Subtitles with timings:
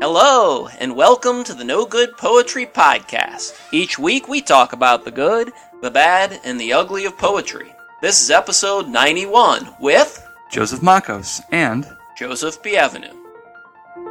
[0.00, 3.56] Hello, and welcome to the No Good Poetry Podcast.
[3.70, 7.72] Each week we talk about the good, the bad, and the ugly of poetry.
[8.02, 11.86] This is episode 91 with Joseph Makos, and
[12.18, 13.14] Joseph Bienvenu.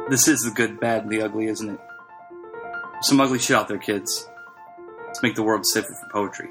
[0.08, 1.80] this is the good, bad, and the ugly, isn't it?
[3.02, 4.26] Some ugly shit out there, kids.
[5.06, 6.48] Let's make the world safer for poetry.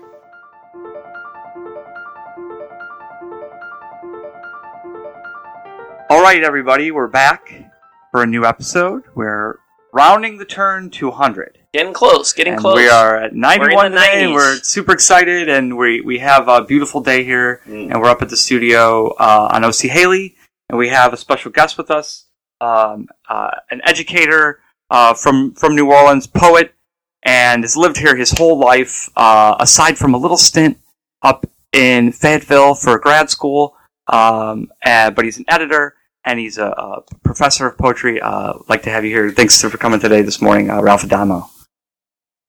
[6.12, 7.73] All right, everybody, we're back
[8.14, 9.02] for a new episode.
[9.16, 9.56] We're
[9.92, 11.58] rounding the turn to 100.
[11.74, 12.76] Getting close, getting and close.
[12.76, 14.24] We are at 91 We're today.
[14.28, 14.34] 90s.
[14.36, 17.90] We're super excited, and we, we have a beautiful day here, Mm.
[17.92, 20.36] and we're up at the studio uh, on OC Haley,
[20.70, 22.26] and we have a special guest with us,
[22.62, 24.60] um, uh, an educator
[24.92, 26.76] uh, from from New Orleans, poet,
[27.24, 29.10] and has lived here his whole life.
[29.18, 30.78] Uh, aside from a little stint
[31.24, 33.76] up in Fayetteville for grad school,
[34.06, 35.96] um, and, but he's an editor.
[36.26, 38.22] And he's a, a professor of poetry.
[38.22, 39.32] Uh, like to have you here.
[39.32, 41.50] Thanks for coming today this morning, uh, Ralph Adamo.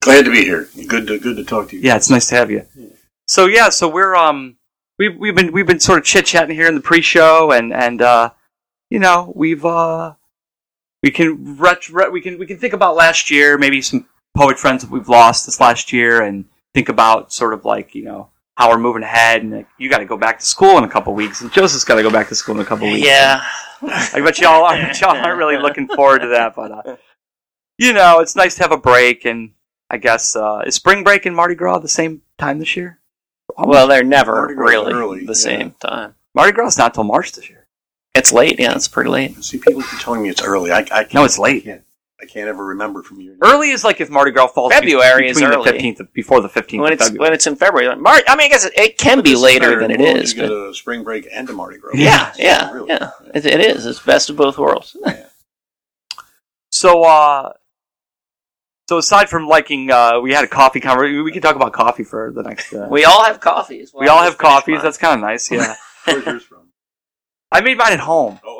[0.00, 0.68] Glad to be here.
[0.86, 1.82] Good to good to talk to you.
[1.82, 2.66] Yeah, it's nice to have you.
[3.26, 4.56] So yeah, so we're um
[4.98, 8.02] we've we've been we've been sort of chit chatting here in the pre-show, and and
[8.02, 8.30] uh,
[8.90, 10.14] you know we've uh
[11.02, 14.06] we can ret- ret- we can we can think about last year, maybe some
[14.36, 18.04] poet friends that we've lost this last year, and think about sort of like you
[18.04, 20.84] know how we're moving ahead, and like, you got to go back to school in
[20.84, 23.06] a couple weeks, and Joseph's got to go back to school in a couple weeks.
[23.06, 23.44] Yeah.
[23.82, 26.96] I bet y'all I bet y'all aren't really looking forward to that, but uh,
[27.78, 29.52] you know, it's nice to have a break, and
[29.90, 33.00] I guess uh, is spring break and Mardi Gras the same time this year?
[33.56, 35.32] Well, they're never Mardi Gras is really early, the yeah.
[35.32, 36.14] same time.
[36.34, 37.66] Mardi Gras is not till March this year.
[38.14, 39.42] It's late, yeah, it's pretty late.
[39.44, 40.70] See, people keep telling me it's early.
[40.70, 41.66] I, I can't, No, it's late.
[42.22, 43.36] I can't, ever remember from year.
[43.42, 45.64] Early is like if Mardi Gras falls be- February is between early.
[45.64, 47.26] the fifteenth before the fifteenth When of it's February.
[47.28, 48.22] when it's in February, like March.
[48.28, 50.22] I mean, I guess it, it can be This later better than it in Florida,
[50.22, 51.90] is, You get but a spring break and a Mardi Gras.
[51.94, 52.88] yeah, yeah, Really.
[52.88, 53.10] yeah.
[53.34, 53.84] It, it is.
[53.84, 54.96] It's best of both worlds.
[56.70, 57.52] So, uh,
[58.88, 61.24] so aside from liking, uh, we had a coffee conversation.
[61.24, 62.72] We can talk about coffee for the next.
[62.72, 63.92] Uh, We all have coffees.
[63.94, 64.82] we all have coffees.
[64.82, 65.50] That's kind of nice.
[65.50, 65.74] Yeah,
[66.04, 66.68] Where's yours from?
[67.52, 68.40] I made mine at home.
[68.44, 68.53] Oh.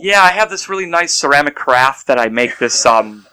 [0.00, 3.26] Yeah, I have this really nice ceramic craft that I make this um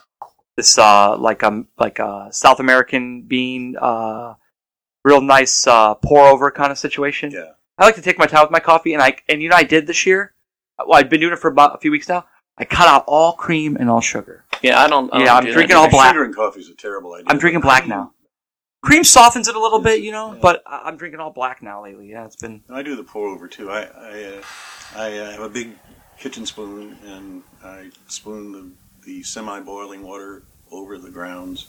[0.57, 4.35] this uh like um like a South American bean uh
[5.03, 7.31] real nice uh pour over kind of situation.
[7.31, 7.51] Yeah.
[7.77, 9.65] I like to take my time with my coffee and I and you know what
[9.65, 10.33] I did this year.
[10.77, 12.25] Well, I've been doing it for about a few weeks now.
[12.57, 14.45] I cut out all cream and all sugar.
[14.61, 15.13] Yeah, I don't.
[15.13, 15.85] I Yeah, don't I'm do drinking either.
[15.85, 16.13] all black.
[16.13, 17.25] Sugar and coffee is a terrible idea.
[17.29, 18.11] I'm drinking black cream- now.
[18.81, 20.39] Cream softens it a little bit, you know, Yeah.
[20.41, 22.07] but I- I'm drinking all black now lately.
[22.11, 23.69] Yeah, it's been I do the pour over too.
[23.69, 24.41] I I, uh,
[24.95, 25.71] I uh, have a big
[26.19, 28.71] kitchen spoon and I spoon the,
[29.05, 31.67] the semi boiling water over the grounds,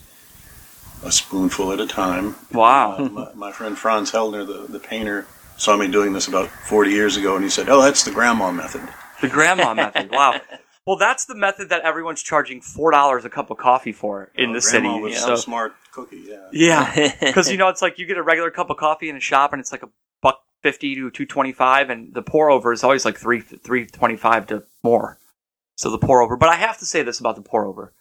[1.05, 2.34] a spoonful at a time.
[2.53, 2.97] wow.
[2.97, 5.27] Uh, my, my friend Franz Heldner, the, the painter,
[5.57, 8.51] saw me doing this about 40 years ago, and he said, "Oh, that's the grandma
[8.51, 8.83] method."
[9.21, 10.11] The grandma method.
[10.11, 10.41] Wow.
[10.87, 14.51] Well, that's the method that everyone's charging four dollars a cup of coffee for in
[14.51, 14.89] Oh, the city.
[14.89, 16.25] was So smart cookie.
[16.28, 16.49] Yeah.
[16.53, 19.21] yeah, because you know it's like you get a regular cup of coffee in a
[19.21, 19.89] shop and it's like a
[20.66, 23.87] buck fifty to two twenty five, and the pour over is always like three three
[23.87, 25.19] twenty five to more.
[25.77, 27.93] So the pour over, but I have to say this about the pour over,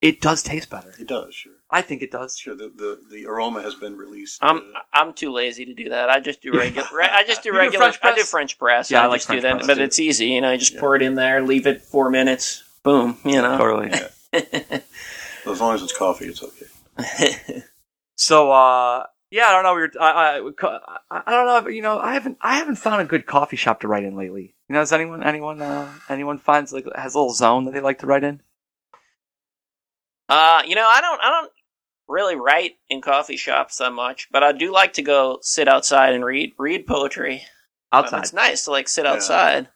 [0.00, 0.94] it does taste better.
[0.98, 1.52] It does, sure.
[1.70, 2.36] I think it does.
[2.36, 4.38] Sure, the, the, the aroma has been released.
[4.42, 6.10] I'm uh, I'm too lazy to do that.
[6.10, 6.88] I just do regular.
[7.02, 7.92] I just do regular.
[7.92, 8.24] French I do?
[8.24, 8.90] French press.
[8.90, 9.82] Yeah, I I, like just French do that, press, but too.
[9.84, 10.26] it's easy.
[10.26, 10.80] You know, you just Yeah.
[10.80, 13.18] pour it in there, leave it four minutes, boom.
[13.24, 13.56] You know.
[13.58, 13.92] Totally.
[14.32, 17.62] as long as it's coffee, it's okay.
[18.20, 19.74] So uh yeah, I don't know.
[19.74, 20.38] We were, I, I,
[21.10, 21.68] I I don't know.
[21.68, 24.16] If, you know, I haven't I haven't found a good coffee shop to write in
[24.16, 24.54] lately.
[24.68, 27.80] You know, does anyone anyone uh, anyone finds like has a little zone that they
[27.80, 28.40] like to write in?
[30.28, 31.52] Uh, you know, I don't, I don't
[32.06, 36.12] really write in coffee shops that much, but I do like to go sit outside
[36.12, 37.44] and read, read poetry.
[37.92, 39.12] Um, it's nice to like sit Yeah.
[39.14, 39.68] outside,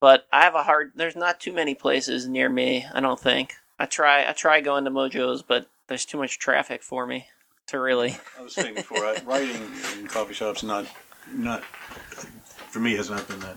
[0.00, 0.92] but I have a hard.
[0.94, 2.86] There's not too many places near me.
[2.94, 3.54] I don't think.
[3.76, 7.26] I try, I try going to Mojo's, but there's too much traffic for me
[7.68, 8.16] to really.
[8.38, 9.62] I was saying before, I, writing
[9.98, 10.86] in coffee shops not
[11.32, 13.56] not for me has not been that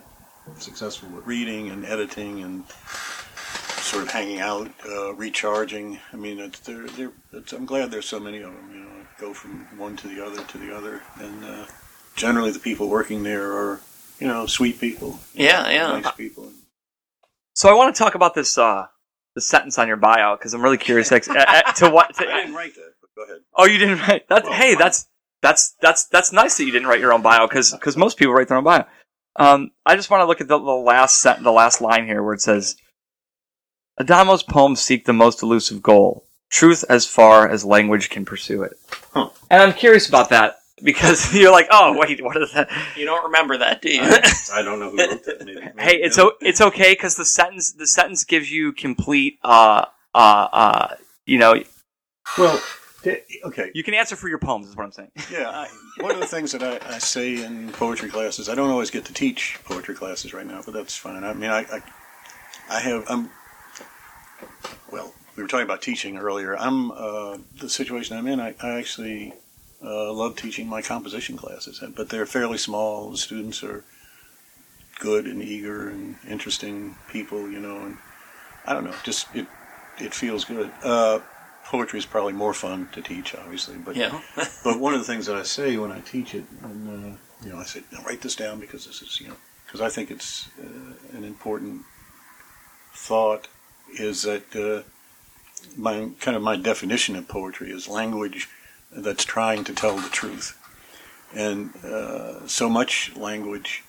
[0.58, 1.10] successful.
[1.10, 2.64] with reading and editing and
[3.88, 6.00] sort of hanging out, uh, recharging.
[6.12, 8.70] I mean, it's, they're, they're, it's, I'm glad there's so many of them.
[8.72, 11.66] You know, go from one to the other to the other, and uh,
[12.16, 13.82] generally the people working there are
[14.20, 15.20] you know sweet people.
[15.34, 16.00] Yeah, know, yeah.
[16.00, 16.52] nice people.
[17.54, 18.88] So I want to talk about this uh
[19.36, 22.14] the sentence on your bio because I'm really curious ex- uh, uh, to what.
[22.16, 23.42] To, I didn't write that, but go ahead.
[23.56, 24.44] oh, you didn't write that?
[24.44, 24.80] Well, hey, fine.
[24.80, 25.08] that's
[25.42, 28.34] that's that's that's nice that you didn't write your own bio because because most people
[28.34, 28.86] write their own bio.
[29.36, 32.24] Um, I just want to look at the, the last sent- the last line here
[32.24, 32.76] where it says,
[34.00, 38.78] "Adamo's poems seek the most elusive goal, truth as far as language can pursue it."
[39.14, 39.30] Huh.
[39.50, 40.60] And I'm curious about that.
[40.84, 42.70] because you're like, oh wait, what is that?
[42.96, 44.02] You don't remember that, do you?
[44.04, 45.44] I, I don't know who wrote that.
[45.46, 49.40] Maybe, maybe Hey, it's o- it's okay because the sentence the sentence gives you complete
[49.44, 51.64] uh uh uh you know
[52.38, 52.62] well.
[53.46, 55.12] Okay, you can answer for your poems is what I'm saying.
[55.32, 55.68] Yeah, I,
[56.02, 59.06] one of the things that I, I say in poetry classes, I don't always get
[59.06, 61.24] to teach poetry classes right now, but that's fine.
[61.24, 61.82] I mean, I, I,
[62.70, 63.30] I have, I'm,
[64.92, 66.58] well, we were talking about teaching earlier.
[66.58, 69.34] I'm, uh, the situation I'm in, I, I actually
[69.84, 73.12] uh, love teaching my composition classes, but they're fairly small.
[73.12, 73.84] The students are
[75.00, 77.98] good and eager and interesting people, you know, and
[78.66, 79.48] I don't know, just, it,
[80.00, 80.72] it feels good.
[80.84, 81.20] Uh,
[81.68, 84.22] poetry is probably more fun to teach, obviously, but yeah.
[84.64, 87.52] but one of the things that I say when I teach it, and uh, you
[87.52, 89.36] know, I say, "Now write this down because this is, you know,
[89.66, 91.84] because I think it's uh, an important
[92.94, 93.48] thought.
[94.00, 94.84] Is that uh,
[95.78, 98.50] my kind of my definition of poetry is language
[98.92, 100.58] that's trying to tell the truth,
[101.34, 103.84] and uh, so much language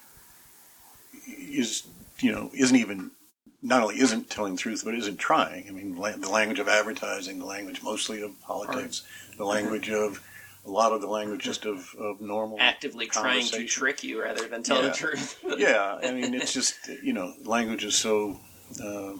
[1.27, 1.87] is,
[2.21, 3.13] you know, isn't even
[3.63, 5.67] not only isn't telling the truth, but isn't trying.
[5.69, 9.03] I mean, la- the language of advertising, the language mostly of politics,
[9.37, 10.23] the language of
[10.65, 14.47] a lot of the language just of, of normal Actively trying to trick you rather
[14.47, 14.89] than tell Yeah.
[14.89, 15.43] the truth.
[15.59, 18.39] yeah, I mean, it's just you know, language is so
[18.85, 19.15] uh,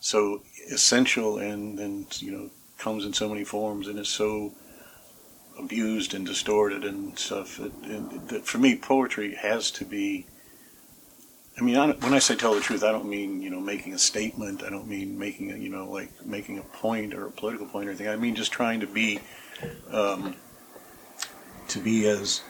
[0.00, 4.52] so essential, and and you know, comes in so many forms, and is so
[5.58, 7.58] abused and distorted and stuff.
[7.58, 10.26] That, and, that for me, poetry has to be.
[11.56, 13.94] I mean, I, when I say tell the truth, I don't mean you know making
[13.94, 14.62] a statement.
[14.64, 17.86] I don't mean making a you know like making a point or a political point
[17.86, 18.08] or anything.
[18.08, 19.20] I mean just trying to be,
[19.90, 20.34] um,
[21.68, 22.42] to be as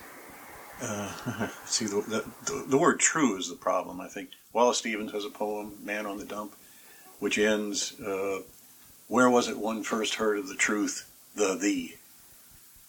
[0.83, 4.01] uh, see the, the the word true is the problem.
[4.01, 6.55] I think Wallace Stevens has a poem, "Man on the Dump,"
[7.19, 8.39] which ends, uh,
[9.09, 11.97] "Where was it one first heard of the truth, the thee?"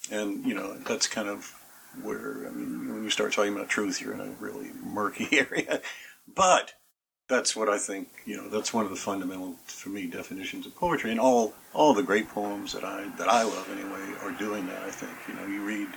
[0.10, 1.54] And you know that's kind of
[2.02, 5.82] where I mean when you start talking about truth, you're in a really murky area.
[6.34, 6.74] But
[7.28, 8.10] that's what I think.
[8.26, 11.94] You know, that's one of the fundamental for me definitions of poetry, and all all
[11.94, 14.84] the great poems that I that I love anyway are doing that.
[14.84, 15.88] I think you know you read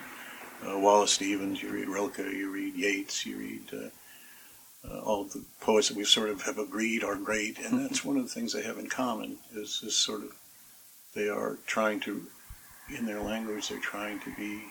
[0.67, 5.45] uh, Wallace Stevens, you read Rilke, you read Yeats, you read uh, uh, all the
[5.61, 8.53] poets that we sort of have agreed are great, and that's one of the things
[8.53, 10.35] they have in common is this sort of
[11.15, 12.27] they are trying to,
[12.97, 14.63] in their language, they're trying to be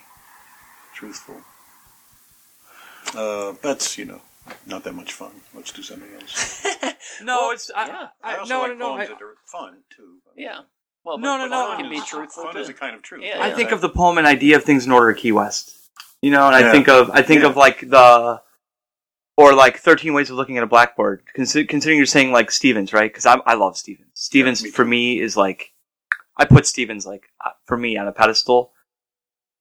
[0.94, 1.42] truthful.
[3.16, 4.22] Uh, that's you know
[4.66, 5.32] not that much fun.
[5.54, 6.66] Let's do something else.
[7.24, 8.08] No, Well, it's I, yeah.
[8.24, 8.86] I I, also no, like no, no.
[8.96, 10.18] poems I, that are fun too.
[10.36, 10.60] Yeah.
[11.04, 11.68] Well, No, but, no, but no.
[11.70, 12.60] Fun can be Fun truthful Fun too.
[12.60, 13.24] is a kind of truth.
[13.24, 15.72] Yeah, I think of the poem and idea of things in order Key West.
[16.22, 16.72] You know, and I Yeah.
[16.72, 17.48] think of I think Yeah.
[17.50, 18.42] of like the
[19.38, 21.24] or like Thirteen Ways of Looking at a Blackbird.
[21.36, 23.10] Consi- considering you're saying like Stevens, right?
[23.12, 24.10] Because I I love Stevens.
[24.14, 24.90] Stevens me for too.
[24.90, 25.72] me is like
[26.38, 28.74] I put Stevens like uh, for me on a pedestal,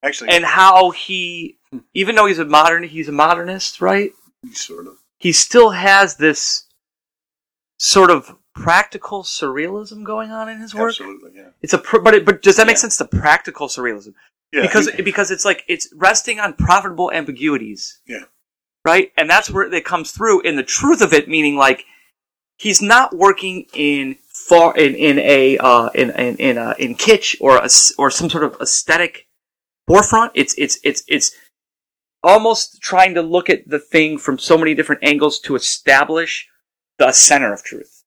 [0.02, 1.58] Actually, and how he
[1.94, 4.10] even though he's a modern he's a modernist, right?
[4.52, 4.94] Sort of.
[5.18, 6.64] He still has this
[7.78, 10.88] sort of practical surrealism going on in his work.
[10.90, 11.48] Absolutely, yeah.
[11.62, 12.80] It's a pr- but it, but does that make Yeah.
[12.82, 12.96] sense?
[12.96, 14.14] The practical surrealism
[14.52, 18.00] Yeah, because he- because it's like it's resting on profitable ambiguities.
[18.06, 18.24] Yeah.
[18.84, 21.84] Right, and that's where it comes through in the truth of it, meaning like
[22.56, 27.36] he's not working in far in in a uh, in in in, uh, in kitsch
[27.40, 27.68] or a
[27.98, 29.26] or some sort of aesthetic
[29.88, 30.32] forefront.
[30.34, 31.32] It's it's it's it's
[32.26, 36.48] almost trying to look at the thing from so many different angles to establish
[36.98, 38.02] the center of truth.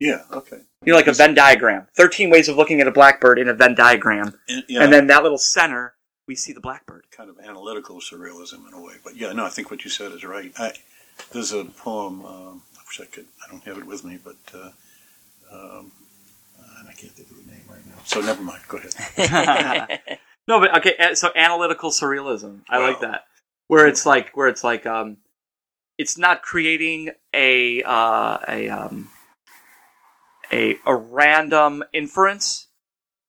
[0.00, 0.58] yeah, okay.
[0.84, 1.88] You know, like a Venn diagram.
[1.96, 5.08] Thirteen ways of looking at a blackbird in a Venn diagram, And, yeah, and then
[5.08, 5.94] that little center,
[6.28, 7.04] we see the blackbird.
[7.10, 8.94] kind of analytical surrealism in a way.
[9.02, 10.52] But yeah, no, I think what you said is right.
[10.58, 10.72] I,
[11.32, 12.24] there's a poem.
[12.24, 13.26] Um, I wish I could.
[13.44, 14.70] I don't have it with me, but uh,
[15.52, 15.90] um,
[16.78, 17.94] and I can't think of the name right now.
[18.04, 18.60] So never mind.
[18.68, 20.00] Go ahead.
[20.46, 20.94] no, but okay.
[20.98, 23.24] uh, So analytical surrealism, I like that.
[23.68, 25.18] Where it's like, where it's like, um,
[25.98, 29.08] it's not creating a uh, a um,
[30.52, 32.68] a a random inference,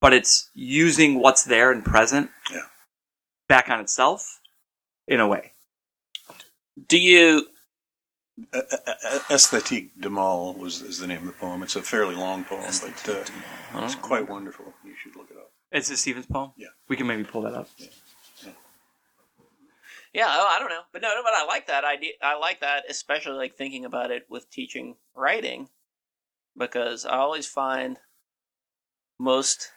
[0.01, 2.61] but it's using what's there and present Yeah.
[3.47, 4.39] back on itself
[5.07, 5.53] in a way.
[6.87, 7.47] Do you?
[8.53, 11.63] Uh, uh, Esthétique du Mal was is the name of the poem.
[11.63, 14.73] It's a fairly long poem, but uh, it's quite wonderful.
[14.85, 15.51] You should look it up.
[15.71, 16.51] It's a Stevens poem.
[16.55, 16.67] Yeah.
[16.87, 17.67] we can maybe pull that up.
[17.77, 17.87] Yeah,
[20.25, 22.13] oh, I don't know, but no, no, but I like that idea.
[22.23, 25.69] I like that, especially like thinking about it with teaching writing,
[26.57, 27.97] because I always find
[29.19, 29.71] most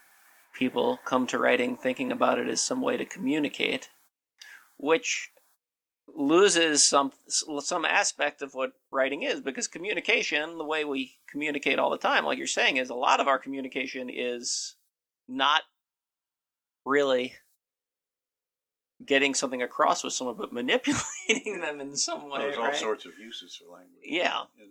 [0.54, 3.90] people come to writing thinking about it as some way to communicate,
[4.76, 5.30] which
[6.16, 7.12] loses some
[7.60, 12.24] some aspect of what writing is because communication the way we communicate all the time
[12.24, 14.74] like you're saying is a lot of our communication is
[15.28, 15.62] not
[16.84, 17.34] really
[19.04, 22.40] getting something across with someone, but manipulating them in some way.
[22.40, 22.76] There's all right?
[22.76, 24.02] sorts of uses for language.
[24.02, 24.42] Yeah.
[24.60, 24.70] And,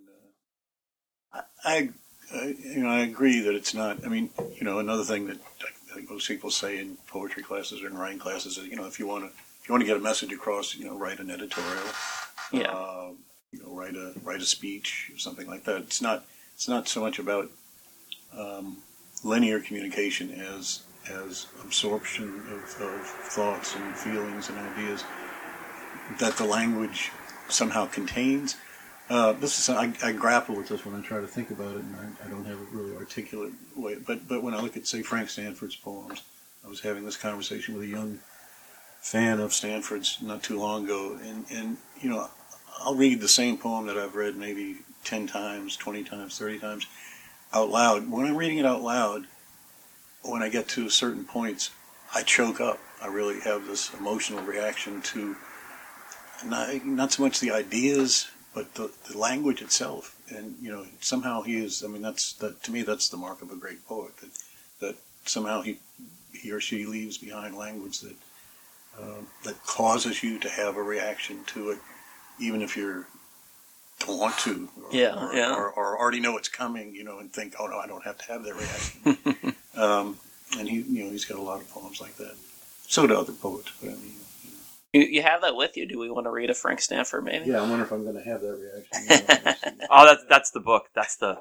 [1.34, 1.90] uh, I,
[2.34, 4.06] I, you know, I agree that it's not.
[4.06, 5.38] I mean, you know, another thing that
[5.92, 8.86] I think most people say in poetry classes or in writing classes is, you know,
[8.86, 11.20] if you want to, if you want to get a message across, you know, write
[11.20, 11.84] an editorial.
[12.52, 12.72] Yeah.
[12.72, 13.12] Uh,
[13.52, 15.78] you know, write a write a speech or something like that.
[15.82, 16.26] It's not.
[16.54, 17.50] It's not so much about
[18.38, 18.80] um,
[19.24, 25.04] linear communication as as absorption of, of thoughts and feelings and ideas
[26.20, 27.12] that the language
[27.48, 28.56] somehow contains.
[29.10, 31.82] Uh, this is I, I grapple with this when I try to think about it,
[31.82, 33.96] and I, I don't have a really articulate way.
[33.96, 36.22] But but when I look at say Frank Stanford's poems,
[36.64, 38.20] I was having this conversation with a young
[39.02, 42.30] fan of Stanford's not too long ago, and and you know
[42.80, 46.86] I'll read the same poem that I've read maybe ten times, twenty times, thirty times
[47.52, 48.12] out loud.
[48.12, 49.26] When I'm reading it out loud,
[50.24, 51.72] when I get to certain points,
[52.14, 52.80] I choke up.
[53.02, 55.36] I really have this emotional reaction to
[56.46, 60.16] not, not so much the ideas, but the, the language itself.
[60.30, 61.84] And you know, somehow he is.
[61.84, 62.84] I mean, that's that to me.
[62.84, 64.18] That's the mark of a great poet.
[64.18, 64.30] That
[64.80, 64.96] that
[65.26, 65.80] somehow he
[66.34, 68.16] he or she leaves behind language that
[69.02, 71.80] um, that causes you to have a reaction to it,
[72.40, 73.08] even if you're
[74.00, 75.56] don't want to, or, Yeah, or, yeah.
[75.56, 78.18] Or, or already know it's coming, you know, and think, oh no, I don't have
[78.20, 79.49] to have that reaction.
[79.80, 80.18] um,
[80.58, 82.36] and he, you know, he's got a lot of poems like that.
[82.88, 84.14] So do other poets, but I mean,
[84.94, 85.86] You, you have that with you.
[85.88, 87.46] Do we want to read a Frank Stanford, maybe?
[87.50, 89.76] yeah, I wonder if I'm going to have that reaction.
[89.92, 90.86] Oh, that's that's the book.
[90.94, 91.40] That's the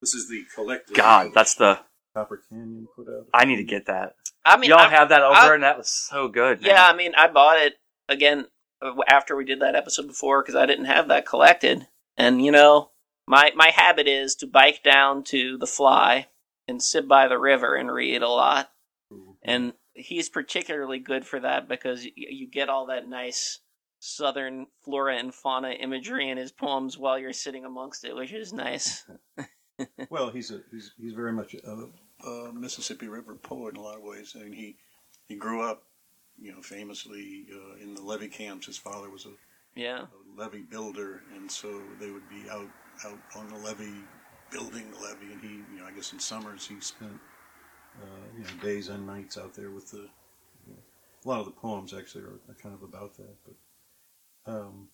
[0.00, 0.96] this is the collective.
[0.96, 1.32] God.
[1.34, 1.80] That's the.
[2.14, 3.26] Copper Canyon put out.
[3.32, 4.14] I need to get that.
[4.44, 6.60] I mean, Y'all I- have that over, I- and that was so good.
[6.60, 6.70] man.
[6.70, 7.74] Yeah, I mean, I bought it
[8.08, 8.46] again
[8.82, 11.86] uh, after we did that episode before because I didn't have that collected.
[12.16, 12.90] And you know,
[13.28, 16.26] my my habit is to bike down to the Fly
[16.70, 18.70] and sit by the river and read a lot.
[19.42, 23.58] And he's particularly good for that because you, you get all that nice
[23.98, 28.52] southern flora and fauna imagery in his poems while you're sitting amongst it, which is
[28.52, 29.04] nice.
[30.10, 33.96] Well, he's a he's he's very much a, a Mississippi River poet in a lot
[33.96, 34.36] of ways.
[34.38, 34.76] I mean, he
[35.26, 35.84] he grew up,
[36.38, 38.66] you know, famously uh, in the levee camps.
[38.66, 39.30] His father was a,
[39.74, 40.02] Yeah.
[40.02, 42.68] a levee builder, and so they would be out
[43.06, 44.04] out on the levee
[44.50, 45.32] building the levee.
[45.32, 47.18] And he, you know, I guess in summers he spent
[48.00, 50.08] uh, you know days and nights out there with the.
[50.66, 50.78] You know,
[51.24, 53.54] a lot of the poems actually are, kind of about that, but.
[54.52, 54.88] Um,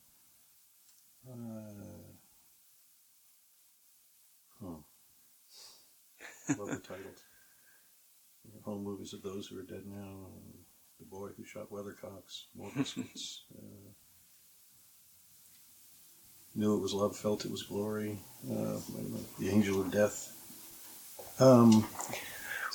[1.28, 1.34] uh,
[4.60, 4.76] huh.
[6.58, 7.24] Love the titles.
[8.64, 10.26] Home movies of those who are dead now.
[10.26, 10.56] Uh,
[10.98, 12.44] the boy who shot weathercocks.
[12.56, 13.44] More biscuits.
[13.54, 13.90] uh,
[16.56, 18.18] knew it was love, felt it was glory.
[18.48, 19.38] Uh, wait a minute.
[19.38, 20.32] The angel of death.
[21.38, 21.86] Um,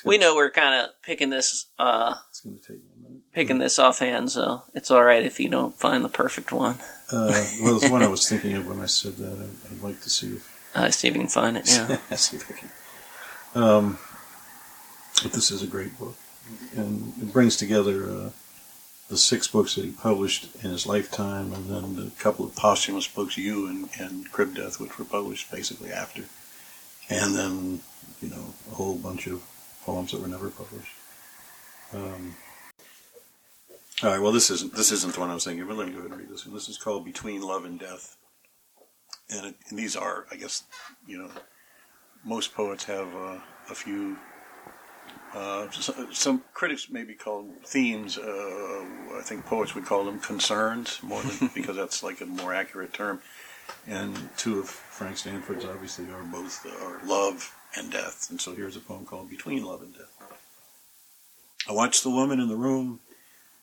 [0.06, 3.22] We know we're kind of picking this uh It's going to take a minute.
[3.34, 6.76] picking this offhand, so it's all right if you don't find the perfect one.
[7.12, 9.34] Uh, well, it's one I was thinking of when I said that.
[9.34, 11.68] I'd, I'd like to see if Uh, see if you can find it.
[11.68, 11.98] Yeah.
[12.16, 13.62] see if I can.
[13.64, 14.00] Um,
[15.22, 16.16] but this is a great book,
[16.78, 18.30] and it brings together uh,
[19.12, 23.10] the six books that he published in his lifetime, and then the couple of posthumous
[23.10, 26.24] books, "You" and, and "Crib Death," which were published basically after,
[27.10, 27.82] and then
[28.22, 29.44] you know a whole bunch of
[29.84, 30.96] poems that were never published.
[31.94, 32.38] Um,
[34.02, 34.22] all right.
[34.22, 36.12] Well, this isn't this isn't the one I was thinking, but let me go ahead
[36.12, 36.56] and read this one.
[36.56, 38.16] This is called "Between Love and Death,"
[39.30, 40.64] and, it, and these are, I guess,
[41.06, 41.32] you know,
[42.24, 43.40] most poets have uh,
[43.70, 44.16] a few.
[45.34, 45.70] Uh,
[46.12, 48.18] some critics maybe call themes.
[48.18, 48.86] Uh,
[49.18, 52.94] I think poets would call them concerns more than because that's like a more accurate
[52.94, 53.22] term.
[53.88, 58.28] And two of Frank Stanford's obviously are both uh, are love and death.
[58.30, 60.12] And so here's a poem called "Between Love and Death."
[61.70, 63.00] I watched the woman in the room.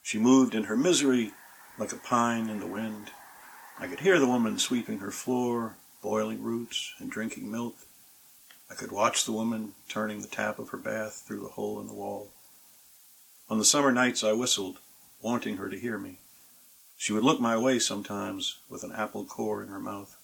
[0.03, 1.33] She moved in her misery
[1.79, 3.11] like a pine in the wind.
[3.79, 7.77] I could hear the woman sweeping her floor, boiling roots, and drinking milk.
[8.71, 11.87] I could watch the woman turning the tap of her bath through the hole in
[11.87, 12.33] the wall.
[13.49, 14.79] On the summer nights I whistled,
[15.23, 16.19] wanting her to hear me.
[16.97, 20.17] She would look my way sometimes with an apple core in her mouth.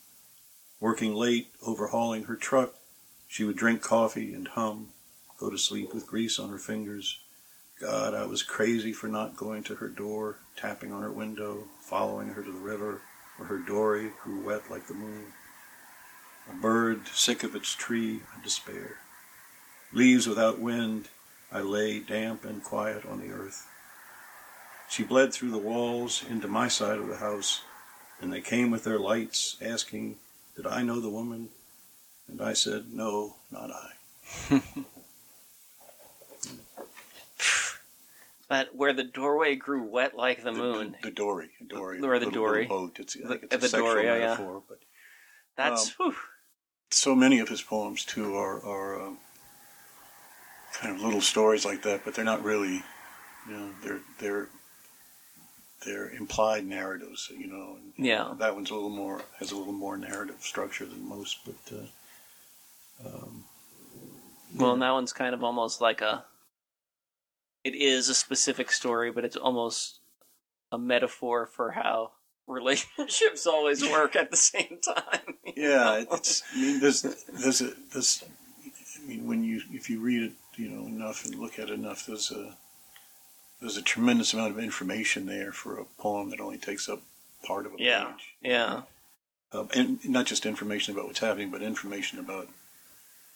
[0.81, 2.75] Working late, overhauling her truck,
[3.29, 4.91] she would drink coffee and hum,
[5.39, 7.19] go to sleep with grease on her fingers.
[7.81, 12.29] God, I was crazy for not going to her door, tapping on her window, following
[12.29, 13.01] her to the river,
[13.37, 15.33] where her dory grew wet like the moon.
[16.51, 18.99] A bird, sick of its tree, a despair.
[19.93, 21.09] Leaves without wind,
[21.53, 23.67] I lay damp and quiet on the earth.
[24.89, 27.63] She bled through the walls into my side of the house,
[28.21, 30.17] and they came with their lights, asking,
[30.57, 31.49] Did I know the woman?
[32.29, 34.63] And I said, No, not I.
[38.47, 40.97] But where the doorway grew wet like the moon.
[41.03, 42.67] The, the dory, the dory, Or the dory.
[42.67, 42.99] boat.
[43.01, 44.79] It's, The- it's a the dory, yeah, metaphor, but
[45.57, 46.15] That's um, whew.
[46.95, 49.19] So many of his poems too are are um,
[50.73, 52.83] kind of little stories like that, but they're not really,
[53.49, 54.49] you know, they're they're
[55.85, 57.77] they're implied narratives, you know.
[57.77, 58.35] And, Yeah.
[58.39, 61.73] that one's a little more has a little more narrative structure than most, but.
[61.73, 63.45] Uh, um,
[64.55, 66.25] Well, and that one's kind of almost like a.
[67.65, 70.01] It is a specific story, but it's almost
[70.71, 72.13] a metaphor for how
[72.47, 75.21] relationships always work at the same time.
[75.57, 76.07] Yeah, know?
[76.17, 76.43] it's.
[76.53, 78.25] I mean, there's there's a this.
[78.25, 81.75] I mean, when you if you read it, you know, enough and look at it
[81.75, 82.57] enough, there's a
[83.61, 87.01] there's a tremendous amount of information there for a poem that only takes up
[87.47, 88.05] part of a Yeah.
[88.07, 88.35] page.
[88.43, 88.83] yeah,
[89.53, 92.49] Um, and not just information about what's happening, but information about,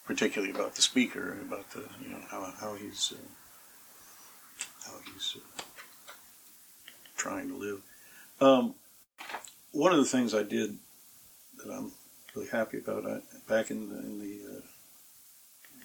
[0.05, 5.37] particularly about the speaker and about the you know how how he's uh, how he's
[5.37, 5.63] uh,
[7.17, 7.81] trying to live.
[8.41, 8.75] Um,
[9.73, 10.77] one of the things I did
[11.59, 11.93] that I'm
[12.35, 14.61] really happy about I, back in the, in the uh,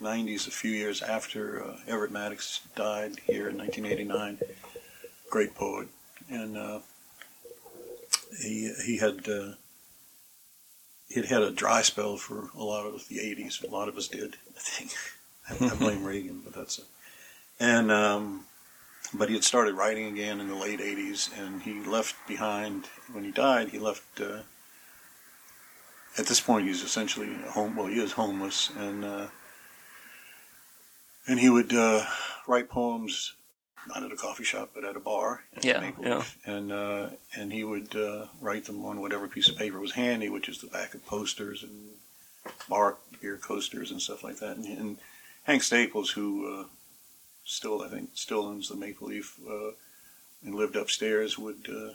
[0.00, 4.38] 90s, a few years after uh, Everette Maddox died here in 1989,
[5.30, 5.88] great poet,
[6.28, 6.80] and uh,
[8.40, 9.28] he he had.
[9.28, 9.52] Uh,
[11.08, 13.62] he'd had a dry spell for a lot of the 80s.
[13.62, 14.92] A lot of us did, I think.
[15.72, 16.84] I blame Reagan, but that's it.
[17.60, 18.46] And, um,
[19.12, 23.24] but he had started writing again in the late 80s, and he left behind, when
[23.24, 24.40] he died, he left, uh,
[26.16, 29.26] at this point, he's essentially home, well, he is homeless, and, uh,
[31.26, 32.04] and he would, uh,
[32.46, 33.34] write poems,
[33.86, 35.44] not at a coffee shop, but at a bar.
[35.60, 36.24] Yeah, Maple yeah.
[36.46, 40.28] And, uh, and he would, uh, write them on whatever piece of paper was handy,
[40.28, 41.90] which is the back of posters and
[42.68, 44.56] bar beer coasters and stuff like that.
[44.56, 44.98] And, and
[45.44, 46.64] Hank Staples, who, uh,
[47.44, 49.70] still, I think, still owns the Maple Leaf, uh,
[50.44, 51.94] and lived upstairs, would, uh,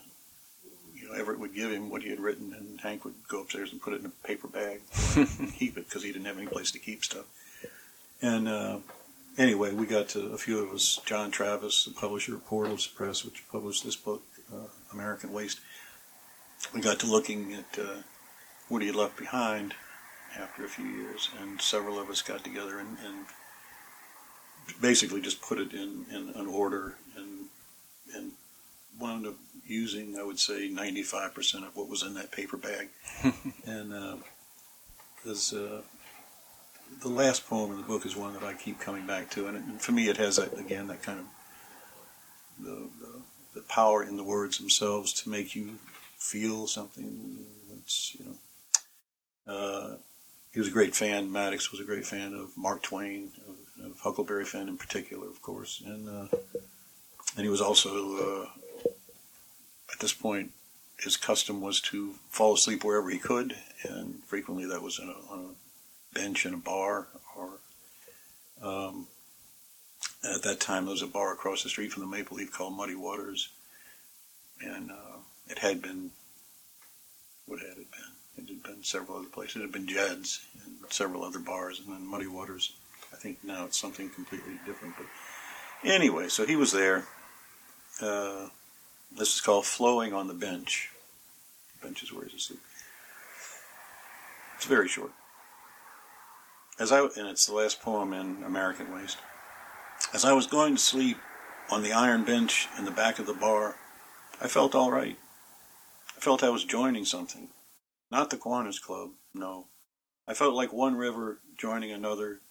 [0.96, 3.72] you know, Everette would give him what he had written, and Hank would go upstairs
[3.72, 4.82] and put it in a paper bag,
[5.16, 7.26] and keep it because he didn't have any place to keep stuff.
[8.22, 8.78] And uh,
[9.38, 11.00] anyway, we got to a few of us.
[11.06, 15.60] John Travis, the publisher of Portals Press, which published this book, uh, American Waste.
[16.74, 18.02] We got to looking at uh,
[18.68, 19.76] what he had left behind
[20.38, 23.26] after a few years, and several of us got together and, and
[24.82, 27.48] basically just put it in, in an order and
[28.16, 28.32] and
[29.00, 32.90] wound up using, I would say, 95% of what was in that paper bag.
[33.66, 34.16] and uh,
[35.24, 35.82] there's, uh,
[37.02, 39.56] the last poem in the book is one that I keep coming back to, and,
[39.56, 41.26] it, and for me, it has that, again that kind of
[42.60, 43.22] the, the
[43.54, 45.76] the power in the words themselves to make you
[46.18, 47.46] feel something.
[47.70, 49.54] That's you know.
[49.54, 49.98] Uh,
[50.52, 51.32] he was a great fan.
[51.32, 53.32] Maddox was a great fan of Mark Twain,
[53.84, 56.38] of, Huckleberry Finn in particular, of course, and uh,
[57.36, 58.90] and he was also uh,
[59.92, 60.52] at this point
[61.00, 65.56] his custom was to fall asleep wherever he could, and frequently that was a, on
[65.56, 67.60] a bench in a bar or.
[68.62, 69.08] Um,
[70.24, 72.76] at that time, there was a bar across the street from the Maple Leaf called
[72.76, 73.50] Muddy Waters,
[74.62, 76.12] and uh, it had been.
[77.46, 78.44] What had it been?
[78.44, 79.58] It had been several other places.
[79.58, 82.74] It had been Jed's and several other bars, and then Muddy Waters.
[83.14, 84.96] I think now it's something completely different.
[84.98, 85.08] But
[85.84, 87.06] anyway, so he was there.
[88.02, 88.48] Uh,
[89.16, 90.92] this is called Flowing on the Bench.
[91.82, 92.60] Bench is where he's asleep.
[94.56, 95.12] It's very short.
[96.80, 99.18] As I and it's the last poem in American Waste.
[100.14, 101.18] As I was going to sleep
[101.70, 103.76] on the iron bench in the back of the bar,
[104.42, 105.18] I felt all right.
[106.18, 107.50] I felt I was joining something.
[108.12, 109.68] Not the Kiwanis Club, no.
[110.28, 112.42] I felt like one river joining another.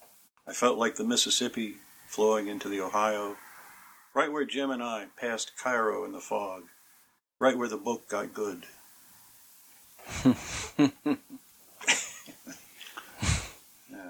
[0.48, 3.36] I felt like the Mississippi flowing into the Ohio.
[4.14, 6.64] Right where Jim and I passed Cairo in the fog.
[7.38, 8.64] Right where the book got good.
[10.24, 10.34] Yeah.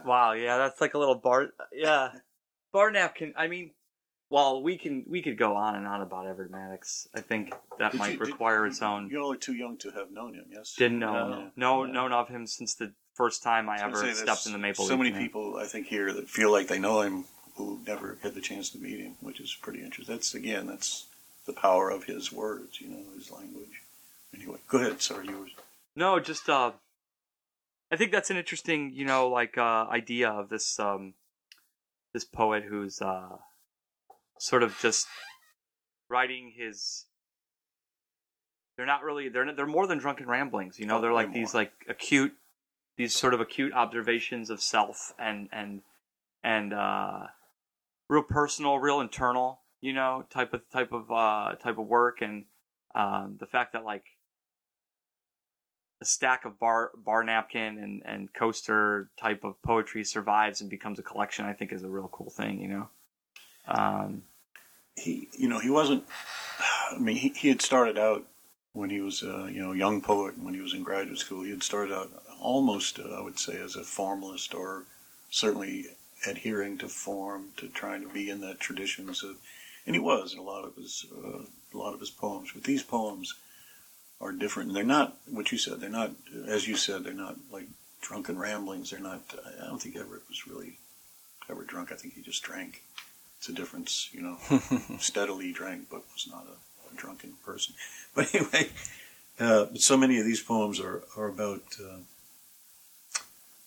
[0.04, 1.48] Wow, yeah, that's like a little bar.
[1.72, 2.10] Yeah,
[2.72, 3.34] bar napkin.
[3.36, 3.72] I mean,
[4.30, 7.08] well, we can we could go on and on about Everette Maddox.
[7.14, 9.10] I think that Did might you- did- require its own.
[9.10, 10.74] You all are too young to have known him, yes?
[10.78, 11.92] Didn't know, Uh, no, yeah.
[11.92, 14.94] known of him since the first time I I ever stepped in the Maple So
[14.94, 14.98] Leaf.
[15.00, 15.18] many yeah.
[15.26, 17.24] people, I think, here that feel like they know him
[17.56, 20.14] who never had the chance to meet him, which is pretty interesting.
[20.14, 21.06] That's again, that's
[21.44, 23.82] the power of his words, you know, his language.
[24.34, 25.02] Anyway, go ahead.
[25.02, 25.50] Sorry, yours.
[25.96, 26.70] No, just uh,
[27.90, 31.14] I think that's an interesting, you know, like uh, idea of this um,
[32.14, 33.38] this poet who's uh,
[34.38, 35.06] sort of just
[36.08, 37.06] writing his.
[38.76, 39.28] They're not really.
[39.28, 40.78] They're they're more than drunken ramblings.
[40.78, 42.32] You know, Oh, they're like these like acute,
[42.98, 45.80] these sort of acute observations of self and and
[46.44, 47.28] and uh,
[48.08, 49.60] real personal, real internal.
[49.80, 52.44] you know, type of type of uh, type of work, and
[52.94, 54.04] um, the fact that like
[56.00, 60.98] a stack of bar bar napkin and, and coaster type of poetry survives and becomes
[60.98, 62.88] a collection, I think is a real cool thing, you know.
[63.66, 64.22] Um,
[64.96, 66.04] he, you know, he wasn't.
[66.90, 68.24] I mean, he, he had started out
[68.72, 70.34] when he was, uh, you know, young poet.
[70.34, 73.38] and When he was in graduate school, he had started out almost, uh, I would
[73.38, 74.84] say, as a formalist, or
[75.30, 75.86] certainly
[76.26, 79.12] adhering to form, to trying to be in that tradition.
[79.14, 79.34] So,
[79.86, 81.42] and he was in a lot of his, uh,
[81.74, 82.50] a lot of his poems.
[82.52, 83.34] But these poems
[84.20, 84.68] are different.
[84.68, 85.80] And they're not what you said.
[85.80, 86.12] They're not,
[86.46, 87.66] as you said, they're not like
[88.00, 88.90] drunken ramblings.
[88.90, 89.22] They're not.
[89.62, 90.78] I don't think Everette was really
[91.48, 91.92] ever drunk.
[91.92, 92.82] I think he just drank.
[93.38, 94.38] It's a difference, you know.
[94.98, 97.74] steadily drank, but was not a, a drunken person.
[98.14, 98.68] But anyway,
[99.38, 101.98] uh, so many of these poems are are about uh,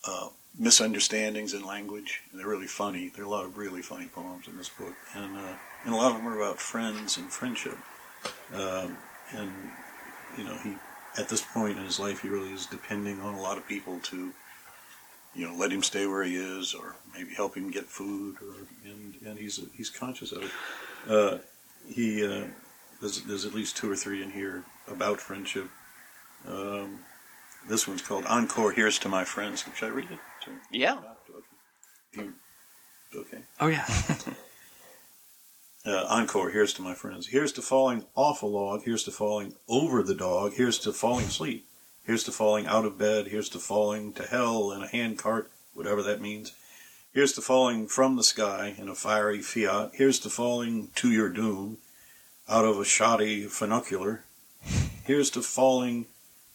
[0.06, 2.22] uh, misunderstandings in language.
[2.32, 3.10] And they're really funny.
[3.10, 5.54] There are a lot of really funny poems in this book, and uh,
[5.86, 7.78] and a lot of them are about friends and friendship.
[8.54, 8.98] Um,
[9.34, 9.52] and
[10.38, 10.76] you know, he
[11.18, 14.00] at this point in his life, he really is depending on a lot of people
[14.00, 14.32] to,
[15.36, 18.68] you know, let him stay where he is, or maybe help him get food, or
[18.90, 20.52] and and he's he's conscious of it.
[21.10, 21.38] Uh,
[21.88, 22.46] he uh,
[23.00, 25.70] there's there's at least two or three in here about friendship.
[26.48, 27.00] Um,
[27.68, 28.72] this one's called Encore.
[28.72, 29.64] Here's to my friends.
[29.76, 30.20] Should I read it?
[30.72, 30.98] Yeah.
[33.14, 33.40] Okay.
[33.60, 33.86] oh yeah,
[35.84, 37.28] Uh, encore, here's to my friends.
[37.28, 38.84] Here's to falling off a log.
[38.86, 40.54] Here's to falling over the dog.
[40.54, 41.68] Here's to falling asleep.
[42.04, 43.28] Here's to falling out of bed.
[43.28, 46.54] Here's to falling to hell in a handcart, whatever that means.
[47.14, 49.92] Here's to falling from the sky in a fiery fiat.
[49.96, 51.80] Here's to falling to your doom
[52.48, 54.24] out of a shoddy funicular.
[55.04, 56.06] Here's to falling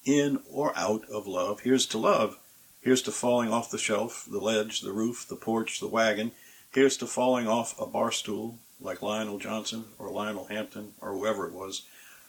[0.06, 1.60] in or out of love.
[1.60, 2.38] Here's to love.
[2.80, 6.30] Here's to falling off the shelf, the ledge, the roof, the porch, the wagon.
[6.72, 11.46] Here's to falling off a bar stool, like Lionel Johnson or Lionel Hampton or whoever
[11.46, 11.82] it was.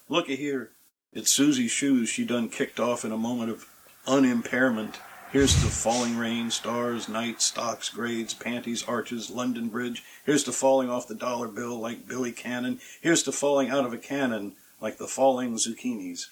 [0.10, 0.72] Looky here,
[1.14, 3.68] it's Susie's shoes she done kicked off in a moment of
[4.08, 4.96] unimpairment.
[5.32, 10.04] Here's to falling rain, stars, night, stocks, grades, panties, arches, London Bridge.
[10.26, 12.80] Here's to falling off the dollar bill like Billy Cannon.
[13.02, 16.28] Here's to falling out of a cannon like the falling zucchinis.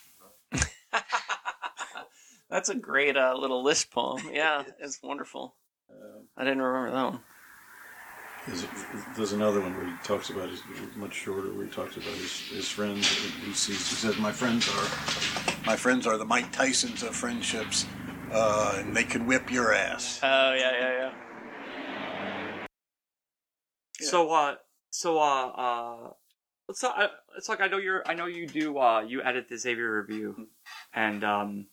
[2.49, 4.21] That's a great uh, little list poem.
[4.33, 5.55] Yeah, it's wonderful.
[6.37, 7.19] I didn't remember that one.
[8.47, 8.65] There's,
[9.15, 10.61] there's another one where he talks about his
[10.95, 13.07] much shorter, where he talks about his, his friends.
[13.07, 17.87] He sees, he says, "My friends are, my friends are the Mike Tysons of friendships,
[18.31, 21.11] uh, and they can whip your ass." Oh yeah, yeah, yeah.
[23.99, 24.07] Yeah.
[24.07, 24.55] So, uh,
[24.89, 26.09] so, uh, uh,
[26.69, 29.57] it's, uh, it's like I know you're, I know you do, uh, you edit the
[29.57, 30.49] Xavier review,
[30.93, 31.67] and um,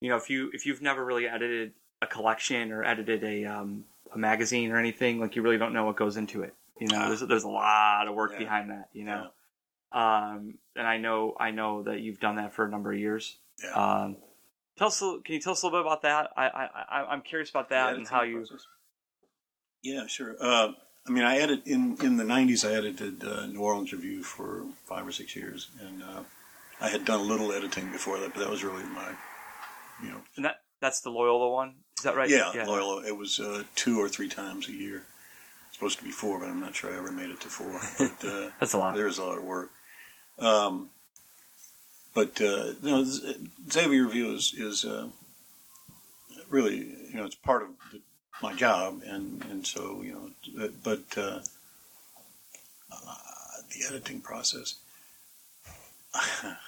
[0.00, 3.84] you know, if you if you've never really edited a collection or edited a um
[4.14, 6.54] a magazine or anything, like you really don't know what goes into it.
[6.80, 8.38] You know, there's there's a lot of work Yeah.
[8.38, 8.88] behind that.
[8.92, 9.28] You know,
[9.92, 13.36] um, and I know I know that you've done that for a number of years.
[13.64, 13.70] Yeah.
[13.72, 14.16] Um,
[14.76, 16.30] tell us, can you tell us a little bit about that?
[16.36, 16.68] I I,
[17.00, 18.38] I I'm curious about that and how you.
[18.38, 18.66] process.
[19.82, 20.36] Yeah, sure.
[20.40, 20.72] Uh,
[21.06, 22.68] I mean, I edit in in the '90s.
[22.68, 26.22] I edited uh, New Orleans Review for five or six years, and uh,
[26.80, 29.12] I had done a little editing before that, but that was really my,
[30.02, 31.74] you know, And that that's the Loyola one.
[31.98, 32.28] Is that right?
[32.28, 33.06] yeah, Loyola.
[33.06, 35.04] It was uh, two or three times a year.
[35.72, 37.80] Supposed to be four, but I'm not sure I ever made it to four.
[37.98, 38.94] But uh, That's a lot.
[38.94, 39.70] there's a lot of work.
[40.38, 40.90] Um,
[42.14, 43.04] but uh, you know,
[43.70, 45.08] Xavier Review is is uh,
[46.48, 48.00] really you know it's part of the,
[48.42, 50.12] my job, and and so you
[50.56, 51.40] know, but uh,
[52.92, 53.14] uh,
[53.70, 54.76] the editing process.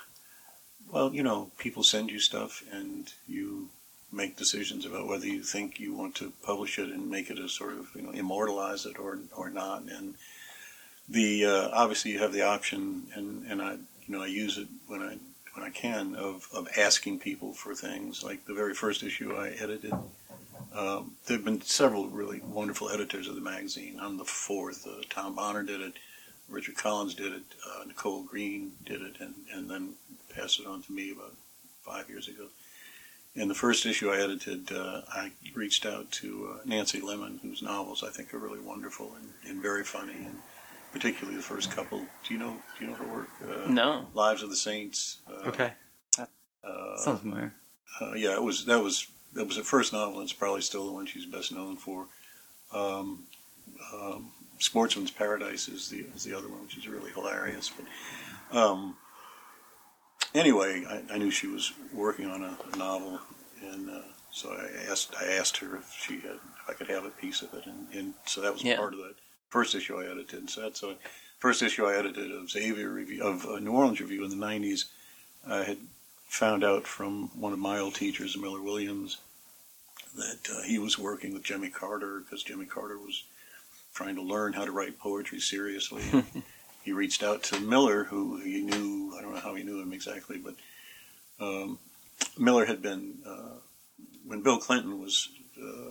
[0.90, 3.68] well, you know, people send you stuff, and you
[4.10, 7.48] make decisions about whether you think you want to publish it and make it a
[7.48, 10.14] sort of you know immortalize it or or not, and
[11.08, 13.72] the uh, obviously you have the option, and and I
[14.06, 15.18] you know I use it when I
[15.54, 18.22] when I can of of asking people for things.
[18.22, 19.92] Like the very first issue I edited,
[20.74, 23.98] um, there have been several really wonderful editors of the magazine.
[24.00, 24.86] I'm the fourth.
[24.86, 25.94] Uh, Tom Bonner did it.
[26.48, 27.42] Richard Collins did it.
[27.66, 29.94] Uh, Nicole Green did it, and and then
[30.34, 31.34] passed it on to me about
[31.82, 32.46] five years ago.
[33.34, 37.62] In the first issue I edited, uh, I reached out to uh, Nancy Lemann, whose
[37.62, 40.38] novels I think are really wonderful and, and very funny, and
[40.92, 41.98] particularly the first couple.
[42.26, 42.56] Do you know?
[42.78, 43.28] Do you know her work?
[43.42, 44.06] Uh, No.
[44.14, 45.18] Lives of the Saints.
[45.28, 45.72] Uh, Okay,
[46.18, 47.52] Uh, sounds familiar.
[48.00, 50.14] uh, yeah, it was that was that was her first novel.
[50.20, 52.06] and It's probably still the one she's best known for.
[52.72, 53.24] Um,
[53.94, 57.70] um, Sportsman's Paradise is the is the other one, which is really hilarious.
[58.50, 58.96] But um,
[60.34, 63.20] anyway, I, I knew she was working on a, a novel,
[63.62, 67.04] and uh, so I asked I asked her if she had if I could have
[67.04, 68.76] a piece of it, and, and so that was Yeah.
[68.76, 69.14] part of that
[69.48, 70.50] first issue I edited.
[70.50, 70.94] So that's so
[71.38, 74.84] first issue I edited of Xavier Review of uh, New Orleans Review in the '90s,
[75.46, 75.78] I had
[76.28, 79.16] found out from one of my old teachers, Miller Williams,
[80.16, 83.24] that uh, he was working with Jimmy Carter because Jimmy Carter was
[83.98, 86.02] trying to learn how to write poetry seriously.
[86.84, 89.12] he reached out to Miller, who he knew.
[89.18, 90.54] I don't know how he knew him exactly, but
[91.40, 91.80] um,
[92.38, 93.56] Miller had been uh,
[94.24, 95.28] when Bill Clinton was
[95.60, 95.90] uh,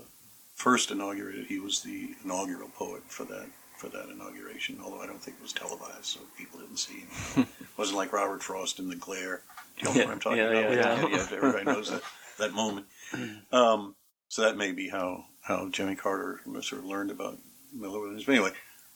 [0.56, 1.48] first inaugurated.
[1.48, 4.80] He was the inaugural poet for that for that inauguration.
[4.82, 7.48] Although I don't think it was televised, so people didn't see him.
[7.60, 9.42] it wasn't like Robert Frost in the glare.
[9.80, 10.72] Do you know what I'm talking Yeah, about?
[10.74, 12.04] yeah, yeah, everybody knows that
[12.40, 12.86] that moment.
[13.52, 13.96] Um,
[14.30, 17.40] so that may be how how Jimmy Carter sort of learned about
[17.74, 18.24] Miller Williams.
[18.26, 18.52] But anyway,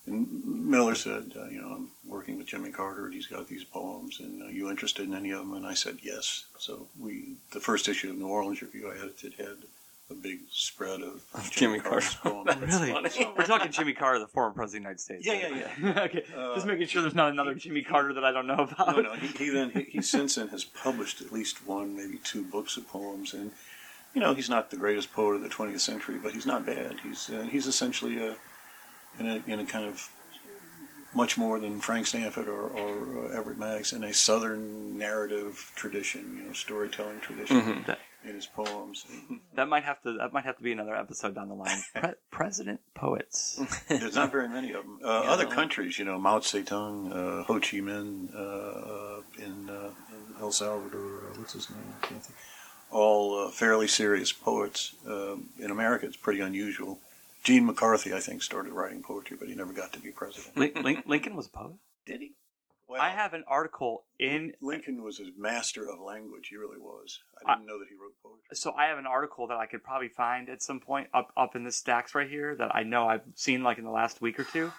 [0.07, 3.63] and Miller said, uh, you know, I'm working with Jimmy Carter, and he's got these
[3.63, 5.53] poems, and are you interested in any of them?
[5.53, 6.45] And I said yes.
[6.57, 9.57] So we, the first issue of New Orleans Review I edited had
[10.09, 12.43] a big spread of Jimmy Carter's Carter.
[12.43, 12.59] poems.
[12.59, 12.91] That's really?
[12.91, 13.33] funny.
[13.37, 15.25] We're talking Jimmy Carter, the former president of the United States.
[15.25, 16.03] Yeah, yeah, yeah.
[16.03, 18.95] okay, Uh, just making sure there's not another Jimmy Carter that I don't know about.
[18.97, 19.13] no, no.
[19.13, 22.75] He, he then he, he since then has published at least one, maybe two books
[22.75, 23.51] of poems, and
[24.15, 26.95] you know he's not the greatest poet of the 20th century, but he's not bad.
[27.03, 28.35] He's uh, he's essentially a
[29.21, 30.09] in a in a kind of
[31.13, 32.91] much more than Frank Stanford or, or
[33.25, 37.85] uh, Everette Maddox in a Southern narrative tradition, you know, storytelling tradition Mhm.
[37.87, 39.05] That, in his poems.
[39.55, 41.81] that might have to that might have to be another episode down the line.
[41.95, 43.59] Pre- president poets.
[43.89, 44.99] There's not very many of them.
[45.03, 50.21] Uh, Other countries, you know, Mao Zedong, uh, Ho Chi Minh uh, in, uh, in
[50.39, 51.79] El Salvador, uh, what's his name?
[52.01, 52.37] I can't think.
[52.91, 54.95] All uh, fairly serious poets.
[55.07, 56.99] Um in America, it's pretty unusual.
[57.43, 60.55] Gene McCarthy, I think, started writing poetry, but he never got to be president.
[60.57, 61.75] Lin- Lin- Lincoln was a poet.
[62.05, 62.33] Did he?
[62.87, 66.47] Well, I have an article in Lincoln was a master of language.
[66.49, 67.19] He really was.
[67.45, 68.43] I didn't know that he wrote poetry.
[68.53, 71.55] so I have an article that I could probably find at some point up up
[71.55, 74.39] in the stacks right here that I know I've seen like in the last week
[74.39, 74.73] or two.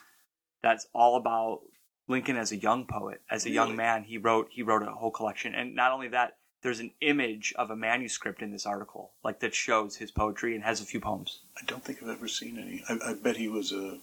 [0.63, 1.61] That's all about
[2.07, 4.05] Lincoln as a young poet, as a young man.
[4.05, 7.71] He wrote he wrote a whole collection, and not only that, there's an image of
[7.71, 11.41] a manuscript in this article, like that shows his poetry and has a few poems.
[11.61, 12.83] I don't think I've ever seen any.
[12.89, 13.99] I, I bet he was a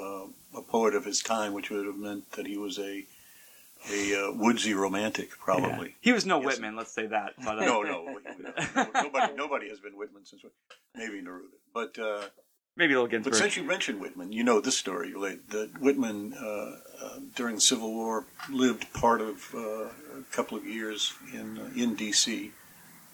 [0.00, 3.04] uh, a poet of his time, which would have meant that he was a
[3.90, 5.88] a uh, woodsy romantic, probably.
[5.88, 5.94] Yeah.
[6.00, 6.46] He was no Yes.
[6.46, 7.34] Whitman, let's say that.
[7.44, 8.18] But, uh, No, no,
[8.74, 10.42] no, nobody, nobody has been Whitman since
[10.94, 11.52] maybe Neruda.
[11.74, 12.22] But uh,
[12.76, 15.12] maybe a little but since you mentioned Whitman, you know this story.
[15.50, 16.46] That Whitman uh,
[17.02, 19.58] uh, during the Civil War lived part of uh,
[20.18, 22.52] a couple of years in uh, in D.C.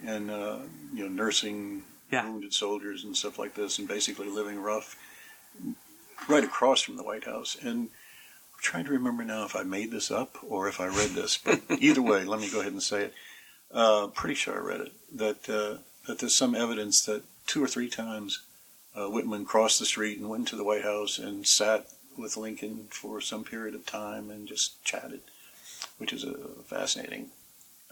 [0.04, 0.58] and uh,
[0.94, 2.28] you know nursing Yeah.
[2.28, 4.96] wounded soldiers and stuff like this, and basically living rough,
[6.28, 7.56] right across from the White House.
[7.60, 7.88] And
[8.54, 11.38] I'm trying to remember now if I made this up or if I read this,
[11.38, 13.14] but either way, let me go ahead and say it.
[13.72, 17.68] Uh, pretty sure I read it that uh, that there's some evidence that two or
[17.68, 18.40] three times
[18.96, 22.88] uh, Whitman crossed the street and went to the White House and sat with Lincoln
[22.90, 25.20] for some period of time and just chatted,
[25.98, 27.31] which is a fascinating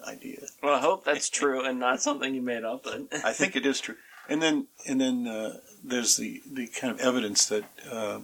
[0.07, 0.41] idea.
[0.63, 2.85] Well, I hope that's true and not something you made up.
[2.85, 3.97] But I think it is true.
[4.29, 8.21] And then and then uh, there's the, the kind of evidence that uh,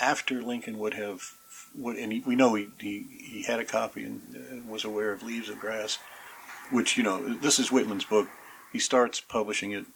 [0.00, 1.34] after Lincoln would have
[1.74, 5.12] would and he, we know he, he he had a copy and uh, was aware
[5.12, 5.98] of Leaves of Grass,
[6.70, 8.28] which you know this is Whitman's book.
[8.72, 9.86] He starts publishing it,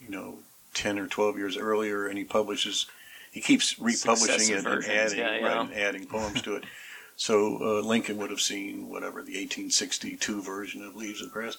[0.00, 0.38] you know,
[0.74, 2.86] ten or twelve years earlier, and he publishes.
[3.30, 6.64] He keeps republishing it and adding yeah, right, and adding poems to it.
[7.16, 11.58] So uh, Lincoln would have seen whatever the 1862 version of Leaves of Grass.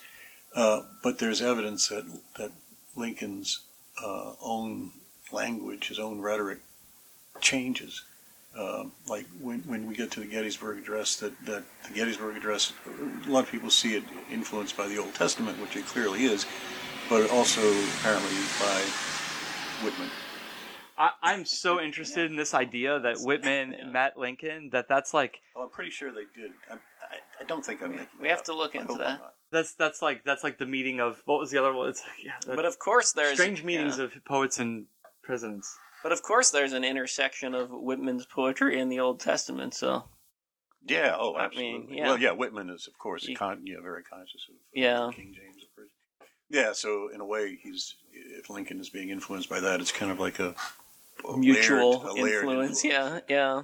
[0.56, 2.04] Uh, but there's evidence that
[2.39, 2.52] that
[2.95, 3.60] Lincoln's
[4.04, 4.91] uh, own
[5.32, 6.62] language, his own rhetoric,
[7.41, 8.04] changes.
[8.58, 12.74] Um, like when, when we get to the Gettysburg Address, that, that the Gettysburg Address,
[13.26, 16.45] a lot of people see it influenced by the Old Testament, which it clearly is,
[17.12, 17.62] but also
[18.00, 18.82] apparently by
[19.84, 20.10] Whitman.
[20.97, 23.86] I, I'm so interested in this idea that Whitman Yeah.
[23.89, 24.69] met Lincoln.
[24.71, 26.52] That that's like Well, I'm pretty sure they did.
[26.69, 26.78] I, I,
[27.41, 28.08] I don't think I'm making.
[28.21, 28.45] We have up.
[28.45, 29.19] to look into that.
[29.52, 31.89] that's that's like that's like the meeting of what was the other one?
[31.89, 34.06] It's like, yeah, but of course there's strange meetings yeah.
[34.06, 34.86] of poets and
[35.21, 35.78] presidents.
[36.04, 39.74] But of course there's an intersection of Whitman's poetry and the Old Testament.
[39.74, 40.06] So
[40.88, 41.15] Yeah.
[41.19, 41.88] Oh, I absolutely.
[41.88, 42.08] mean, yeah.
[42.08, 42.32] Well, yeah.
[42.32, 45.10] Whitman is, of course, He- con- yeah, very conscious of uh, Yeah.
[45.13, 45.50] King James.
[46.51, 46.65] Of course.
[46.65, 46.73] Yeah.
[46.73, 50.19] So in a way, he's if Lincoln is being influenced by that, it's kind of
[50.19, 50.55] like a,
[51.27, 52.83] a mutual layered- a layered influence.
[52.83, 53.61] Yeah, yeah.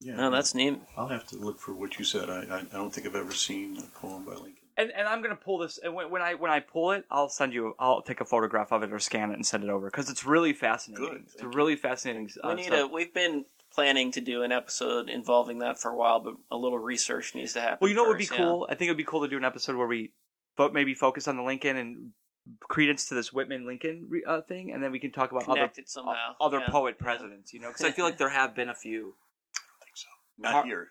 [0.00, 0.14] Yeah.
[0.14, 0.80] No, that's neat.
[0.96, 2.30] I'll have to look for what you said.
[2.30, 4.54] I, I, I don't think I've ever seen a poem by Lincoln.
[4.76, 5.78] And and I'm gonna pull this.
[5.82, 7.74] And when, when I when I pull it, I'll send you.
[7.80, 10.24] I'll take a photograph of it or scan it and send it over because it's
[10.24, 11.04] really fascinating.
[11.04, 12.30] Good, It's thank really fascinating.
[12.44, 12.90] We uh, need stuff.
[12.90, 12.94] a.
[12.94, 16.78] We've been planning to do an episode involving that for a while, but a little
[16.78, 17.78] research needs to happen.
[17.80, 18.36] Well, you know what would be yeah.
[18.38, 18.68] cool?
[18.70, 20.12] I think it would be cool to do an episode where we,
[20.58, 22.10] but maybe focus on the Lincoln and
[22.60, 25.70] credence to this Whitman Lincoln re- uh, thing, and then we can talk about other
[25.86, 26.34] somehow.
[26.40, 26.68] other Yeah.
[26.68, 27.54] poet presidents.
[27.54, 29.14] You know, because I feel like there have been a few.
[29.56, 30.08] I think so.
[30.38, 30.88] Not Car- here.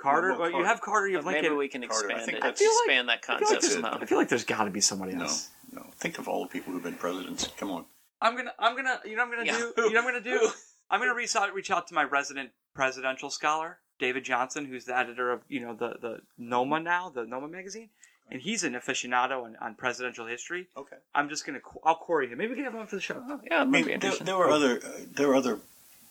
[0.00, 1.58] Carter, Well, well, you have Carter, you have Maybe Lincoln.
[1.58, 2.40] we can Carter, I expand think it.
[2.42, 4.02] that's- expand that I feel like concept.
[4.02, 5.50] I feel like there's got to be somebody No, else.
[5.70, 5.82] no.
[5.96, 7.48] Think of all the people who've been presidents.
[7.58, 7.84] Come on.
[8.22, 9.58] I'm gonna, I'm gonna, you know, I'm gonna Yeah.
[9.58, 9.72] do.
[9.76, 10.50] You know, what I'm gonna do.
[10.90, 14.96] I'm gonna reach out, reach out to my resident presidential scholar, David Johnson, who's the
[14.96, 17.90] editor of, you know, the the NOMA now, the NOMA magazine,
[18.30, 20.66] and he's an aficionado on, on presidential history.
[20.76, 20.96] Okay.
[21.14, 22.38] I'm just gonna, qu- I'll query him.
[22.38, 23.22] Maybe we can have him on for the show.
[23.28, 25.58] Oh, yeah, it I mean, there, there were other uh, there were other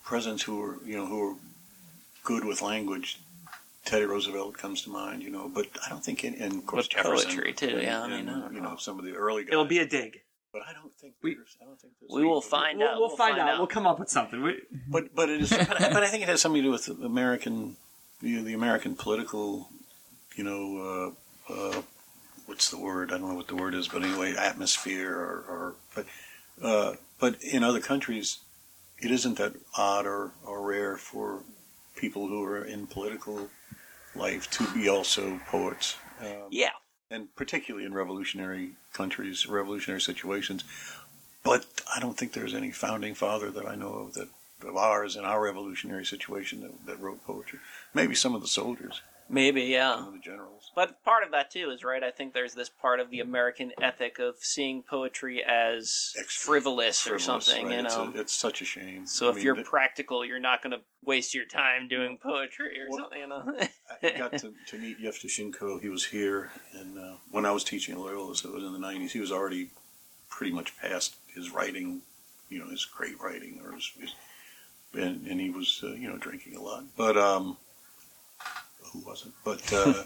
[0.04, 1.34] presidents who were you know who were
[2.24, 3.18] good with language.
[3.86, 6.84] Teddy Roosevelt comes to mind, you know, but I don't think in, and of course
[6.84, 8.76] With Jefferson poetry, too, and- yeah, I and, I you know know.
[8.76, 9.52] some of the early guys.
[9.52, 10.20] It'll be a dig.
[10.52, 12.98] but I don't think We- I don't think there's We will people- find We'll, out.
[13.00, 13.56] we'll find, out.
[13.58, 14.42] We'll come up with something.
[14.42, 15.50] We, But but it is.
[15.50, 17.76] but, I, but I think it has something to do with American,
[18.20, 19.70] you know, the American political,
[20.36, 21.14] you know,
[21.48, 21.82] uh, uh,
[22.50, 23.12] what's the word?
[23.12, 26.06] I don't know what the word is, but anyway, atmosphere or, or but
[26.60, 28.38] uh, but in other countries,
[28.98, 31.44] it isn't that odd or, or rare for
[31.94, 33.48] people who are in political
[34.16, 35.96] life to be also poets.
[36.20, 36.70] Um, Yeah.
[37.08, 40.64] and particularly in revolutionary countries, revolutionary situations.
[41.44, 44.28] But I don't think there's any founding father that I know of that
[44.66, 47.60] of ours in our revolutionary situation that, that wrote poetry.
[47.94, 49.00] Maybe some of the soldiers,
[49.32, 50.06] Maybe, some yeah.
[50.06, 50.70] of the generals.
[50.74, 52.02] But part of that too is right.
[52.02, 57.18] I think there's this part of the American ethic of seeing poetry as frivolous, or
[57.18, 57.66] Frivolous, something.
[57.66, 57.78] right?
[57.78, 58.12] You It's, know.
[58.14, 59.06] a, it's such a shame.
[59.06, 62.18] so I if mean, you're th- practical, you're not going to waste your time doing
[62.22, 63.18] poetry or Well, something.
[63.20, 63.56] You know.
[64.02, 65.80] I got to, to meet Yevtushenko.
[65.80, 68.72] He was here, and uh, when I was teaching at Loyola, so it was in
[68.72, 69.10] the '90s.
[69.10, 69.70] He was already
[70.28, 72.02] pretty much past his writing,
[72.48, 74.14] you know, his great writing, or his, his
[74.92, 76.84] and, and he was, uh, you know, drinking a lot.
[76.96, 77.56] But um,
[78.92, 79.34] who wasn't?
[79.44, 80.04] But uh,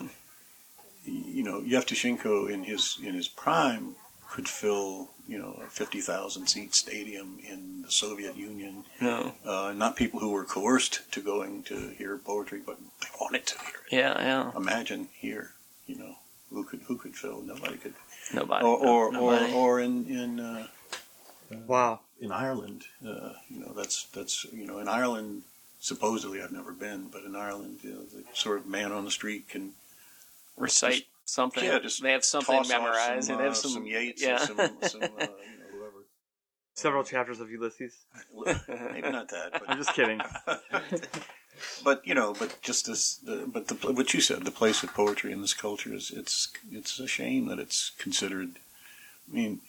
[1.05, 3.97] you know, Yevtushenko in his in his prime
[4.31, 8.85] could fill, you know, a fifty thousand seat stadium in the Soviet Union.
[9.01, 9.35] no.
[9.45, 13.59] Uh, not people who were coerced to going to hear poetry, but they wanted to
[13.59, 14.51] hear it Yeah, yeah.
[14.57, 15.53] imagine here,
[15.87, 16.17] you know,
[16.51, 17.43] who could who could fill?
[17.43, 17.95] Nobody could.
[18.33, 18.65] Nobody.
[18.65, 19.53] Or or, or, nobody.
[19.53, 20.67] or in in uh,
[21.67, 22.01] wow.
[22.21, 25.43] in Ireland, uh, you know, that's that's you know, in Ireland.
[25.85, 29.11] Supposedly, I've never been, but in Ireland, you know, the sort of man on the
[29.11, 29.73] street can
[30.57, 31.63] recite something.
[31.63, 33.87] yeah, just they have something toss off memorized, some, and they have uh, some, some
[33.87, 34.37] Yeats yeah.
[34.37, 35.35] or some, some uh, you know,
[35.73, 36.07] whoever.
[36.73, 37.97] Several chapters of Ulysses.
[38.35, 40.23] Maybe not that, but I'm just kidding.
[41.85, 44.95] but you know, but just this, the, but the, what you said, the place of
[44.95, 48.59] poetry in this culture is it's it's a shame that it's considered.
[49.31, 49.61] I mean,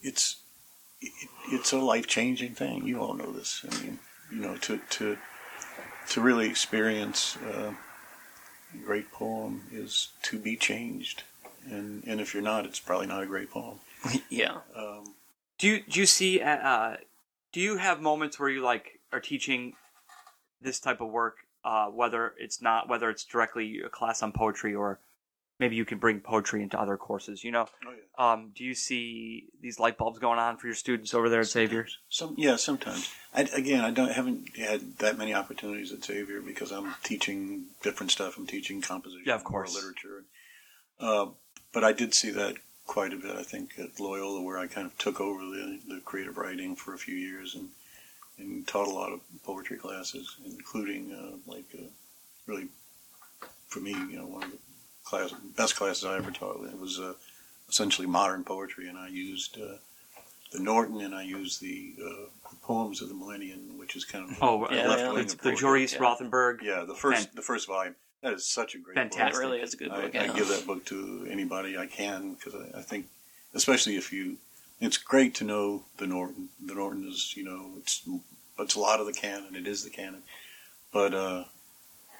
[0.00, 0.36] it's
[1.00, 1.10] it,
[1.48, 2.86] it's a life changing thing.
[2.86, 3.66] You all know this.
[3.68, 3.98] I mean,
[4.30, 5.18] you know, to to
[6.08, 7.72] to really experience uh,
[8.74, 11.22] a great poem is to be changed,
[11.66, 13.80] and and if you're not, it's probably not a great poem.
[14.28, 14.58] yeah.
[14.74, 15.14] Um,
[15.58, 16.40] Do you do you see?
[16.40, 16.96] Uh, uh,
[17.52, 19.74] do you have moments where you like are teaching
[20.60, 21.38] this type of work?
[21.62, 24.98] Uh, whether it's not whether it's directly a class on poetry or
[25.60, 27.44] maybe you can bring poetry into other courses.
[27.44, 28.32] You know, oh yeah.
[28.32, 31.46] um, do you see these light bulbs going on for your students over there at
[31.46, 31.98] Xavier's?
[32.08, 33.12] Some yeah, sometimes.
[33.32, 38.10] I, again, I don't haven't had that many opportunities at Xavier because I'm teaching different
[38.10, 38.36] stuff.
[38.38, 39.74] I'm teaching composition, Yeah, of course.
[39.74, 40.24] literature.
[40.98, 41.26] Uh,
[41.72, 43.36] but I did see that quite a bit.
[43.36, 46.94] I think at Loyola, where I kind of took over the, the creative writing for
[46.94, 47.68] a few years and
[48.38, 51.82] and taught a lot of poetry classes, including uh, like uh,
[52.46, 52.68] really
[53.68, 54.58] for me, you know, one of the
[55.10, 56.64] class best classes I ever taught.
[56.64, 57.14] It was uh,
[57.68, 59.58] essentially modern poetry, and I used.
[59.60, 59.76] Uh,
[60.52, 64.28] the Norton, and I used the, uh, the poems of the Millennium, which is kind
[64.28, 65.12] of Oh, the Yeah, left yeah.
[65.12, 65.52] wing the, the.
[65.54, 66.00] Joris yeah.
[66.00, 66.62] Rothenberg.
[66.62, 67.94] Yeah, the first Fan- the first volume.
[68.22, 69.06] That is such a great book.
[69.06, 69.40] It Fantastic.
[69.40, 70.16] really is a good I, book.
[70.16, 70.32] I yeah.
[70.32, 73.06] give that book to anybody I can because I, I think,
[73.54, 74.38] especially if you,
[74.80, 76.48] it's great to know the Norton.
[76.66, 78.02] The Norton is, you know, it's
[78.58, 79.54] it's a lot of the canon.
[79.54, 80.22] It is the canon,
[80.92, 81.44] but uh,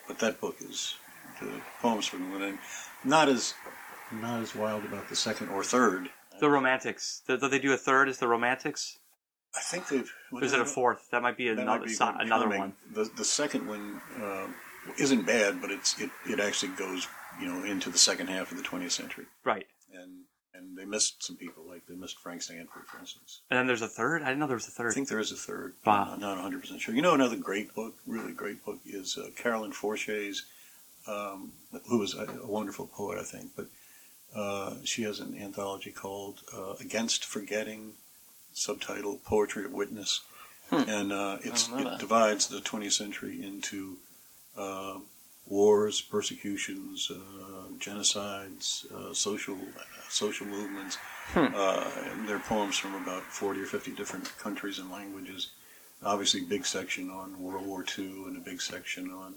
[0.07, 0.95] but that book is
[1.41, 2.59] the poems from the Millennium.
[3.05, 3.55] Not as
[4.13, 6.11] not as wild about the second or third.
[6.41, 7.23] The Romantics.
[7.27, 8.09] Do they do a third?
[8.09, 8.99] Is the Romantics?
[9.55, 10.11] I think they've.
[10.43, 11.09] Is it a fourth?
[11.11, 12.73] That might be That might another be another one.
[12.93, 14.47] The the second one uh,
[14.99, 17.09] isn't bad, but it's it, it actually goes
[17.41, 19.67] you know into the second half of the 20th century, Right.
[19.93, 20.23] and
[20.55, 23.41] and they missed some people, like they missed Frank Stanford, for instance.
[23.51, 24.23] And then there's a third.
[24.23, 24.91] I didn't know there was a third.
[24.91, 25.75] I think there is a third.
[25.87, 26.11] Wow.
[26.13, 26.95] I'm not 100 percent sure.
[26.95, 30.45] You know, another great book, really great book, is uh, Carolyn Forche's,
[31.07, 31.53] um,
[31.89, 33.67] who was a, a wonderful poet, I think, but
[34.35, 37.93] uh, she has an anthology called uh, Against Forgetting,
[38.53, 40.21] subtitle Poetry of Witness,
[40.71, 40.89] Hmm.
[40.89, 41.99] and uh, it's I don't know it that.
[42.01, 43.97] divides the 20th century into
[44.57, 44.99] uh,
[45.49, 49.57] wars, persecutions, uh, genocides, uh, social
[50.09, 50.97] social movements,
[51.35, 55.51] Uh, and they're poems from about 40 or 50 different countries and languages.
[56.05, 59.35] Obviously, big section on World War II and a big section on,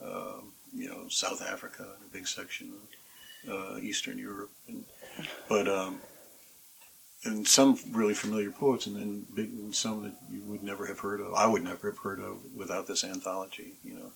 [0.00, 0.40] uh,
[0.74, 2.72] you know, South Africa and a big section
[3.46, 4.50] on uh, Eastern Europe.
[4.68, 4.84] And,
[5.48, 6.00] but um,
[7.24, 11.00] and some really familiar poets, and then big, and some that you would never have
[11.00, 11.34] heard of.
[11.34, 13.74] I would never have heard of without this anthology.
[13.84, 14.10] You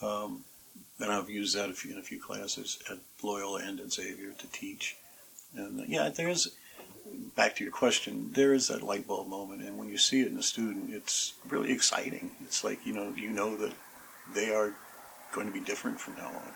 [0.00, 0.44] know, um,
[1.00, 4.32] and I've used that a few, in a few classes at Loyola and at Xavier
[4.32, 4.96] to teach.
[5.54, 6.56] And uh, yeah, there's
[7.36, 8.30] back to your question.
[8.32, 11.34] There is that light bulb moment, and when you see it in a student, it's
[11.48, 12.32] really exciting.
[12.42, 13.72] It's like you know, you know that
[14.34, 14.74] they are
[15.32, 16.52] going to be different from now on.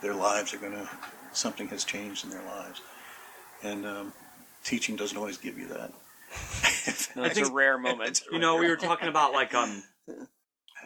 [0.00, 0.88] Their lives are going to
[1.32, 2.80] something has changed in their lives,
[3.62, 4.12] and um,
[4.64, 5.92] teaching doesn't always give you that.
[7.14, 8.22] No, it's a rare moment.
[8.32, 9.82] you know, we were talking about like um,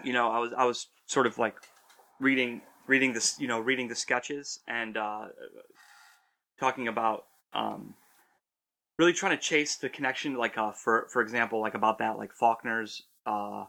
[0.03, 1.55] you know, I was I was sort of like
[2.21, 5.27] reading reading this, you know, reading the sketches and uh,
[6.59, 7.95] talking about um,
[8.99, 12.33] really trying to chase the connection, like uh, for for example, like about that, like
[12.35, 13.65] Faulkner's uh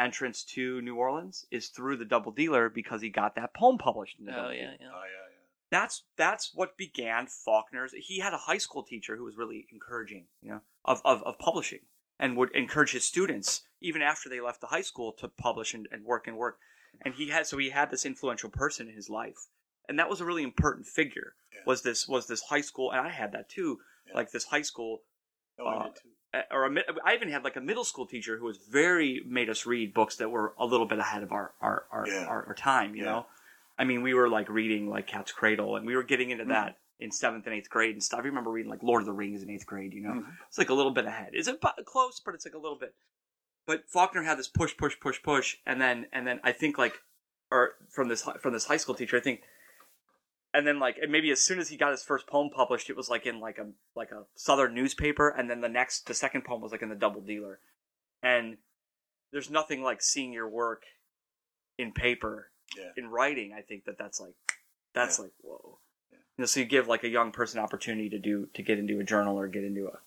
[0.00, 4.18] entrance to New Orleans is through the Double Dealer because he got that poem published.
[4.18, 4.88] In the Oh yeah, yeah.
[4.92, 5.36] Oh, yeah,
[5.70, 7.92] That's that's what began Faulkner's.
[7.96, 11.38] He had a high school teacher who was really encouraging, you know, of of, of
[11.38, 11.80] publishing
[12.18, 15.86] and would encourage his students even after they left the high school to publish and,
[15.92, 16.58] and work and work.
[17.02, 19.46] And he had so he had this influential person in his life,
[19.88, 21.34] and that was a really important figure.
[21.54, 21.60] Yeah.
[21.66, 24.14] Was this was this high school, and I had that too, Yeah.
[24.14, 25.02] like this high school
[25.58, 25.64] yeah.
[25.64, 26.08] Oh, I Uh, did too.
[26.34, 26.70] Uh, or a,
[27.04, 30.16] I even had like a middle school teacher who was very made us read books
[30.16, 32.26] that were a little bit ahead of our our our, Yeah.
[32.26, 32.94] our, our time.
[32.94, 33.10] You Yeah.
[33.10, 33.26] know,
[33.78, 36.40] I mean, we were like reading like Cat's Cradle, and we were getting Mm-hmm.
[36.40, 38.20] into that in seventh and eighth grade and stuff.
[38.20, 39.92] I remember reading like Lord of the Rings in eighth grade.
[39.94, 40.26] You know, Mhm.
[40.46, 41.30] it's like a little bit ahead.
[41.34, 42.20] Is it close?
[42.20, 42.94] But it's like a little bit.
[43.66, 47.00] But Faulkner had this push, push, push, push, and then and then I think like,
[47.50, 49.42] or from this from this high school teacher, I think
[50.54, 52.96] and then like and maybe as soon as he got his first poem published it
[52.96, 56.44] was like in like a like a southern newspaper and then the next the second
[56.44, 57.60] poem was like in the double dealer
[58.22, 58.56] and
[59.32, 60.82] there's nothing like seeing your work
[61.78, 62.90] in paper Yeah.
[62.96, 64.34] in writing i think that that's like
[64.94, 65.22] that's Yeah.
[65.24, 65.78] like whoa
[66.12, 66.18] Yeah.
[66.36, 68.98] you know, so you give like a young person opportunity to do to get into
[69.00, 69.98] a journal or get into a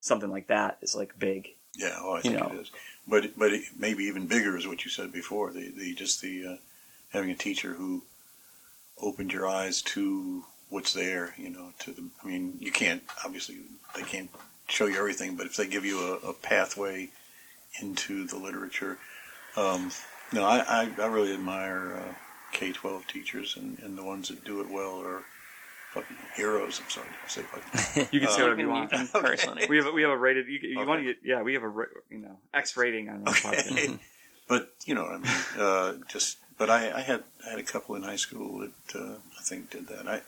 [0.00, 2.50] something like that is like big Yeah, oh, I you think know.
[2.54, 2.70] it is.
[3.06, 5.52] But but it, maybe even bigger is what you said before.
[5.52, 6.56] The the just the uh,
[7.10, 8.04] having a teacher who
[9.00, 11.34] opened your eyes to what's there.
[11.38, 12.08] You know, to the.
[12.22, 13.58] I mean, you can't obviously
[13.96, 14.30] they can't
[14.68, 17.10] show you everything, but if they give you a, a pathway
[17.80, 18.98] into the literature,
[19.56, 19.90] um,
[20.32, 22.14] no, I, I I really admire uh,
[22.52, 25.22] K twelve teachers and, and the ones that do it well are
[25.92, 26.80] fucking heroes.
[26.82, 28.08] I'm sorry, I say fucking.
[28.12, 29.66] you can say Uh, whatever you You want can personally.
[29.68, 30.86] we have a- we have a rated you, you Okay.
[30.88, 31.72] want to get yeah we have a
[32.10, 33.72] you know x rating on this podcast.
[33.72, 33.98] Okay.
[34.48, 37.64] but you know, what I mean, uh, just but I, I had I had a
[37.64, 40.06] couple in high school that uh, I think did that.
[40.06, 40.20] I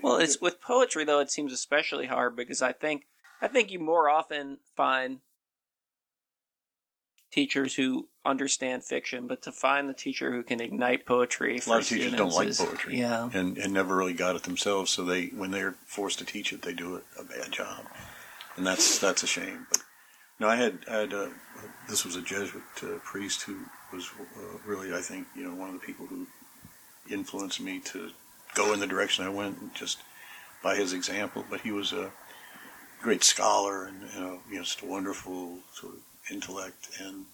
[0.00, 1.18] Well, it's with poetry though.
[1.18, 3.08] It seems especially hard because I think
[3.42, 5.18] I think you more often find
[7.32, 11.80] teachers who understand fiction, but to find the teacher who can ignite poetry a lot
[11.80, 14.92] of teachers don't like is- poetry, Yeah, and and never really got it themselves.
[14.92, 17.86] So they when they're forced to teach it, they do it a bad job,
[18.56, 19.66] and that's that's a shame.
[19.68, 19.82] But
[20.38, 21.30] no, I had I had uh,
[21.88, 25.68] this was a Jesuit uh, priest who was uh, really I think you know one
[25.68, 26.26] of the people who
[27.10, 28.10] influenced me to
[28.54, 29.98] go in the direction I went just
[30.62, 31.44] by his example.
[31.48, 32.12] But he was a
[33.00, 37.26] great scholar and you know, you know just a wonderful sort of intellect and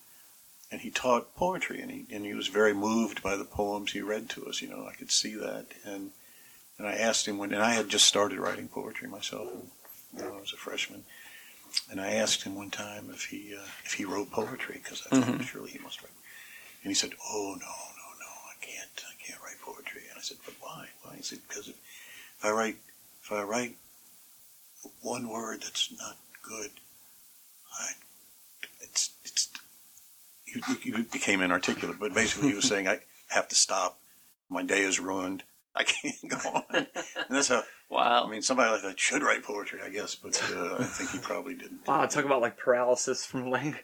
[0.71, 4.01] and he taught poetry and he and he was very moved by the poems he
[4.01, 4.63] read to us.
[4.63, 6.11] You know, I could see that and
[6.79, 9.49] and I asked him when and I had just started writing poetry myself
[10.13, 11.05] when I was a freshman.
[11.91, 15.17] And I asked him one time if he uh, if he wrote poetry because I
[15.17, 15.47] thought Mhm.
[15.47, 16.13] surely he must write.
[16.83, 20.23] And he said, "Oh no, no, no, I can't, I can't write poetry." And I
[20.23, 20.87] said, "But why?
[21.03, 21.75] Why?" He said, "Because if,
[22.39, 22.77] if I write,
[23.23, 23.77] if I write
[25.01, 26.71] one word that's not good,
[27.79, 27.91] I,
[28.81, 29.49] it's, it's."
[30.45, 33.99] He became inarticulate, but basically he was saying, "I have to stop.
[34.49, 35.43] My day is ruined.
[35.75, 36.87] I can't go on." And
[37.31, 37.65] that's how.
[37.89, 38.25] Wow.
[38.27, 41.19] I mean, somebody like that should write poetry, I guess, but uh, I think he
[41.19, 41.81] probably didn't.
[41.87, 43.83] Wow, talk about like paralysis from language,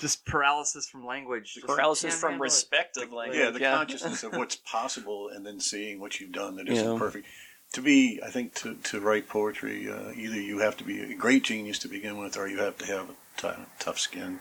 [0.00, 3.38] just paralysis from language, Just Paralysis can't from handle respect of language.
[3.38, 6.98] yeah, the consciousness of what's possible and then seeing what you've done that isn't Yeah.
[6.98, 7.26] perfect.
[7.72, 11.14] To be, I think, to, to write poetry, uh, either you have to be a
[11.16, 14.38] great genius to begin with, or you have to have a t- tough skin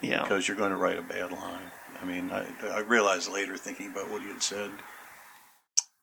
[0.00, 0.22] Yeah.
[0.22, 1.70] because you're going to write a bad line.
[2.02, 4.70] I mean, I, I realized later, thinking about what he had said,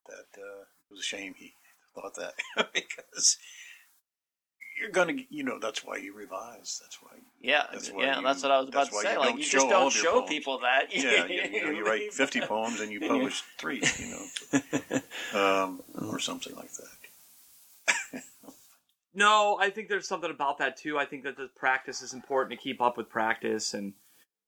[0.08, 1.54] that uh, it was a shame he
[1.96, 2.34] thought that
[2.74, 3.38] because
[4.80, 6.80] you're going to, you know, that's why you revise.
[6.82, 9.18] That's why Yeah, That's why yeah, you- that's what I was about to say.
[9.18, 10.30] like you just don't show poems.
[10.30, 10.88] people that.
[10.96, 14.60] yeah, you, you know, you write 50 poems and you publish three, you know,
[15.64, 18.24] um, or something like that.
[19.16, 20.98] No, I think there's something about that too.
[20.98, 23.94] I think that the practice is important to keep up with practice and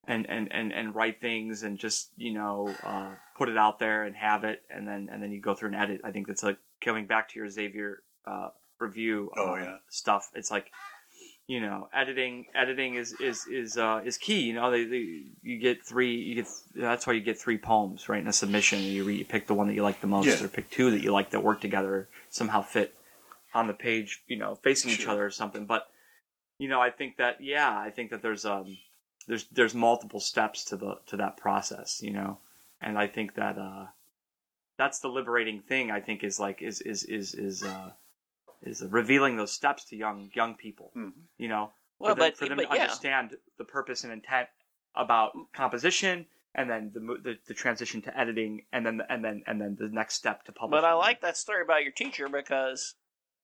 [0.08, 4.04] and and and, and write things and just you know uh, put it out there
[4.06, 6.02] and have it and then and then you go through and edit.
[6.04, 8.50] I think that's like coming back to your Xavier uh,
[8.80, 9.32] review.
[9.38, 9.76] Oh, uh, yeah.
[9.90, 10.30] stuff.
[10.36, 10.72] It's like
[11.48, 14.42] you know editing editing is is is uh, is key.
[14.42, 18.10] You know they, they you get three you get that's why you get three poems
[18.10, 18.80] right in a submission.
[18.80, 20.44] You, re, you pick the one that you like the most Yeah.
[20.46, 22.94] or pick two that you like that work together somehow fit
[23.54, 25.66] on the page, you know, facing each other or something.
[25.66, 25.88] But
[26.58, 28.78] you know, I think that yeah, I think that there's um
[29.28, 32.40] there's there's multiple steps to the to that process, you know,
[32.82, 33.86] and I think that uh
[34.78, 35.92] that's the liberating thing.
[35.92, 37.92] I think is like is is is is uh
[38.64, 41.14] is revealing those steps to young young people, Mhm.
[41.38, 42.82] you know, Well, for them, but- for them but to yeah.
[42.84, 44.50] understand the purpose and intent
[44.96, 46.28] about composition.
[46.58, 49.90] And then the, the the transition to editing, and then and then and then the
[49.90, 50.82] next step to publishing.
[50.82, 52.96] But I like that story about your teacher because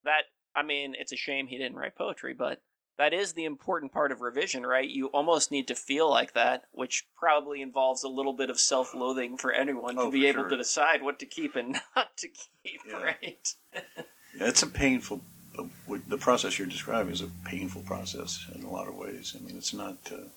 [0.06, 0.24] that
[0.56, 2.62] I mean, it's a shame he didn't write poetry, but
[2.98, 4.88] that is the important part of revision, right?
[4.88, 9.38] You almost need to feel like that, which probably involves a little bit of self-loathing
[9.38, 10.50] for anyone Oh, to be able sure.
[10.50, 13.02] to decide what to keep and not to keep, Yeah.
[13.02, 13.54] right?
[13.74, 15.22] Yeah, it's a painful.
[15.58, 15.64] uh,
[16.08, 19.36] The process you're describing is a painful process in a lot of ways.
[19.40, 19.98] I mean, it's not.
[20.12, 20.28] Uh,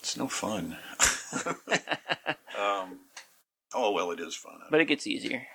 [0.00, 0.76] it's no fun.
[2.58, 3.00] um,
[3.74, 4.60] oh well, it is fun.
[4.70, 5.46] But it gets easier.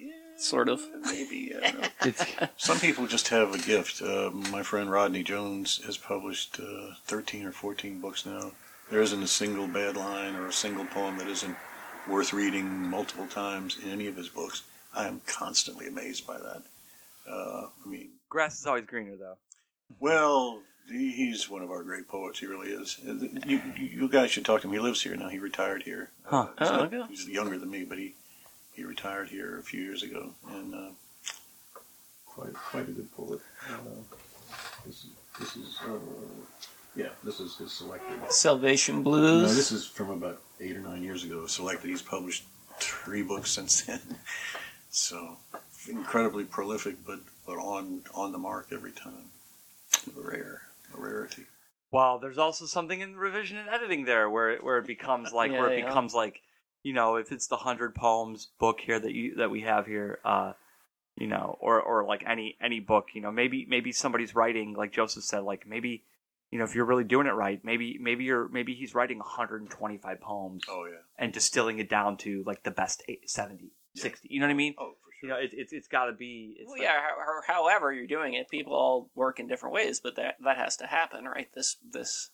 [0.00, 0.80] It- yeah, sort of.
[1.04, 1.52] Maybe.
[1.62, 2.48] I don't know.
[2.56, 4.00] Some people just have a gift.
[4.02, 8.52] Uh, my friend Rodney Jones has published uh, 13 or 14 books now.
[8.90, 11.56] There isn't a single bad line or a single poem that isn't
[12.08, 14.62] worth reading multiple times in any of his books.
[14.94, 16.62] I am constantly amazed by that.
[17.30, 19.36] Uh, I mean, grass is always greener, though.
[20.00, 22.40] well, he's one of our great poets.
[22.40, 22.98] He really is.
[23.06, 23.12] Uh,
[23.46, 24.72] You, you you guys should talk to him.
[24.72, 25.28] He lives here now.
[25.28, 26.10] He retired here.
[26.24, 26.48] Huh.
[26.58, 27.06] he's, Oh, not- okay.
[27.10, 28.14] he's younger than me, but he,
[28.72, 30.88] he retired here a few years ago, and uh,
[32.26, 33.40] quite quite a good poet.
[33.68, 33.76] Uh,
[34.86, 35.98] this is this is uh,
[36.96, 38.18] yeah, this is his selected.
[38.32, 39.48] Salvation Blues.
[39.50, 41.46] No, this is from about eight or nine years ago.
[41.46, 41.88] Selected.
[41.88, 42.44] He's published
[42.78, 44.00] three books since then.
[44.92, 45.36] So
[45.88, 49.30] incredibly prolific, but but on on the mark every time.
[50.18, 50.62] A rare,
[50.92, 51.44] a rarity.
[51.92, 55.52] Well, there's also something in revision and editing there where it, where it becomes like
[55.52, 55.86] where it Yeah, yeah.
[55.90, 56.40] becomes like
[56.82, 60.18] you know if it's the hundred poems book here that you that we have here,
[60.24, 60.52] uh,
[61.16, 64.92] you know, or or like any any book, you know, maybe maybe somebody's writing like
[64.92, 66.04] Joseph said, like maybe
[66.50, 70.20] you know if you're really doing it right, maybe maybe you're maybe he's writing 125
[70.20, 70.98] poems Oh yeah.
[71.18, 74.28] and distilling it down to like the best eight, 70, 60.
[74.30, 74.74] You know what I mean?
[74.78, 75.28] Oh for sure.
[75.28, 76.56] You know, it, it's it's got to be.
[76.58, 77.00] It's Well, like- yeah.
[77.00, 80.56] how- how- However, you're doing it, people all work in different ways, but that that
[80.56, 81.48] has to happen, right?
[81.54, 82.30] This this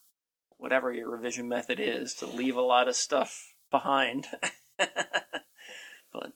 [0.59, 4.27] whatever your revision method is to leave a lot of stuff behind.
[6.13, 6.33] but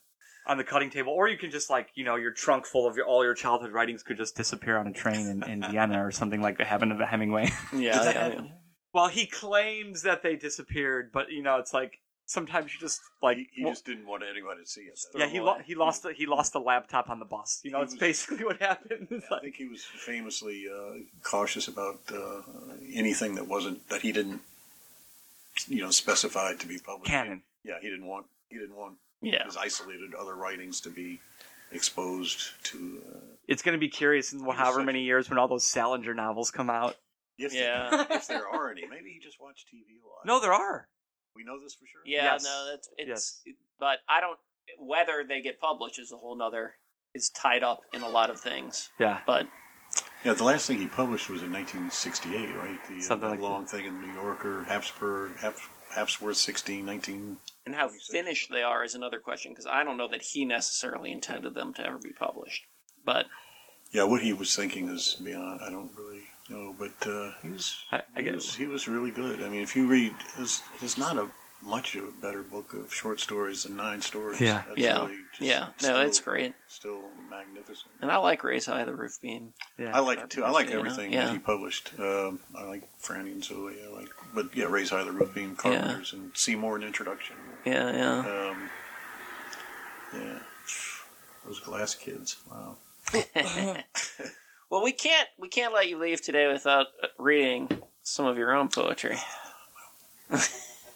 [0.46, 2.96] on the cutting table, or you can just like you know your trunk full of
[2.96, 6.10] your, all your childhood writings could just disappear on a train in, in Vienna or
[6.10, 7.50] something like that happened to Hemingway.
[7.74, 8.40] yeah, yeah, yeah.
[8.92, 13.36] well, he claims that they disappeared, but you know it's like sometimes you just like
[13.36, 14.98] he, he well, just didn't want anyone to see it.
[15.16, 17.60] yeah he lo- he lost the, he lost the laptop on the bus.
[17.64, 19.08] You know, He it's was- basically what happened.
[19.10, 22.42] It's I think he was famously uh, cautious about uh,
[22.94, 24.40] anything that wasn't that he didn't,
[25.68, 27.10] you know, specified to be published.
[27.10, 27.42] canon.
[27.64, 29.44] Yeah, he didn't want he didn't want Yeah.
[29.44, 31.20] his isolated other writings to be
[31.72, 33.02] exposed to.
[33.14, 36.50] Uh, It's going to be curious in however many years when all those Salinger novels
[36.50, 36.96] come out.
[37.38, 38.06] if Yeah.
[38.10, 40.24] if there are any, maybe he just watched TV a lot.
[40.26, 40.88] No, there are.
[41.36, 42.02] we know this for sure.
[42.04, 42.44] Yeah, Yes.
[42.44, 43.42] no, that's it's.
[43.78, 44.38] But I don't.
[44.78, 46.76] Whether they get published is a whole nother.
[47.14, 49.20] Is tied up in a lot of things, Yeah.
[49.26, 49.48] but
[50.24, 52.78] Yeah, the last thing he published was in 1968, right?
[52.88, 55.56] The, uh, Something that like long thing in the New Yorker, Habsburg, Hap,
[55.94, 57.38] Hapsworth 16, 19.
[57.66, 58.10] and how 26.
[58.10, 61.72] finished they are is another question because I don't know that he necessarily intended them
[61.74, 62.64] to ever be published.
[63.04, 63.26] But
[63.92, 65.60] Yeah, what he was thinking is beyond.
[65.66, 67.76] I don't really know, but uh, he was.
[67.90, 69.42] I, I He was, he was really good.
[69.42, 71.28] I mean, if you read, there's, there's not a
[71.62, 74.40] much of a better book of short stories than nine stories.
[74.40, 74.62] Yeah.
[74.68, 77.00] That's yeah, really just yeah, no, still- it's great, Still
[77.30, 77.90] magnificent.
[78.00, 79.52] and I like Raise High the Roof Beam.
[79.78, 79.94] yeah.
[79.94, 80.44] I like it too.
[80.44, 81.30] I like You know, everything yeah.
[81.32, 81.92] he published.
[81.98, 83.76] Um, I like Franny and Zooey.
[83.84, 87.36] I like, but yeah, Raise High the Roof Beam, Carpenters, and Seymour in Introduction.
[87.64, 88.50] Yeah, yeah.
[88.50, 88.70] Um,
[90.14, 90.38] yeah,
[91.46, 92.36] those glass kids.
[92.50, 92.76] Wow.
[94.70, 97.68] Well, we can't we can't let you leave today without uh, reading
[98.04, 99.16] some of your own poetry.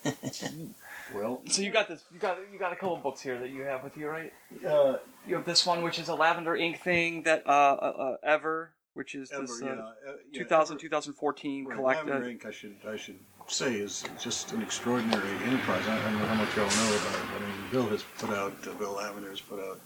[1.15, 2.03] Well, So you got this.
[2.13, 4.33] You got you got a couple books here that you have with you, right?
[4.67, 4.97] uh,
[5.27, 8.73] You have this one, which is a lavender ink thing that uh, uh, uh Ever,
[8.95, 12.07] which is Ever, this yeah, uh, uh, yeah, 2000 Ever- 2014 Right, collect.
[12.07, 15.87] Lavender uh, Ink, I should I should say, is just an extraordinary enterprise.
[15.87, 18.31] I don't know how much y'all know about it, but I mean, Bill has put
[18.31, 19.81] out, uh, Bill Lavender has put out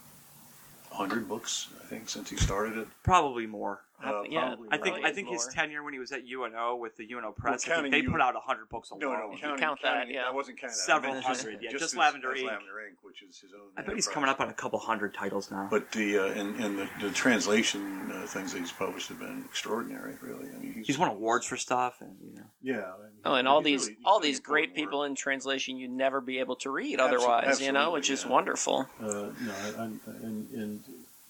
[0.91, 2.87] hundred books, I think, since he started it.
[3.03, 3.81] Probably more.
[4.01, 5.51] Uh, yeah, probably I think Probably I think his more.
[5.51, 8.11] tenure when he was at UNO with the UNO Press, I think counting they you-
[8.11, 9.31] put out hundred books No, alone.
[9.31, 10.23] no, counting, count that, counting- yeah.
[10.27, 10.85] I wasn't counting that.
[10.85, 12.47] Several I meant hundred, yeah, just as- Lavender Ink.
[12.47, 13.59] Lavender Ink, which is his own.
[13.77, 14.13] I bet he's enterprise.
[14.13, 15.67] coming up on a couple hundred titles now.
[15.69, 19.43] But the uh, and, and the, the translation uh, things that he's published have been
[19.45, 20.15] extraordinary.
[20.21, 22.45] Really, I mean, he's, he's won awards for stuff, and you know.
[22.61, 22.75] Yeah.
[22.77, 24.91] I mean, Oh, and all these he's all these great important work.
[24.91, 28.09] people in translation you'd never be able to read Absol- otherwise, you know, absolutely, which
[28.11, 28.87] is wonderful.
[29.01, 29.33] Uh, no,
[29.77, 30.38] I, I, and, and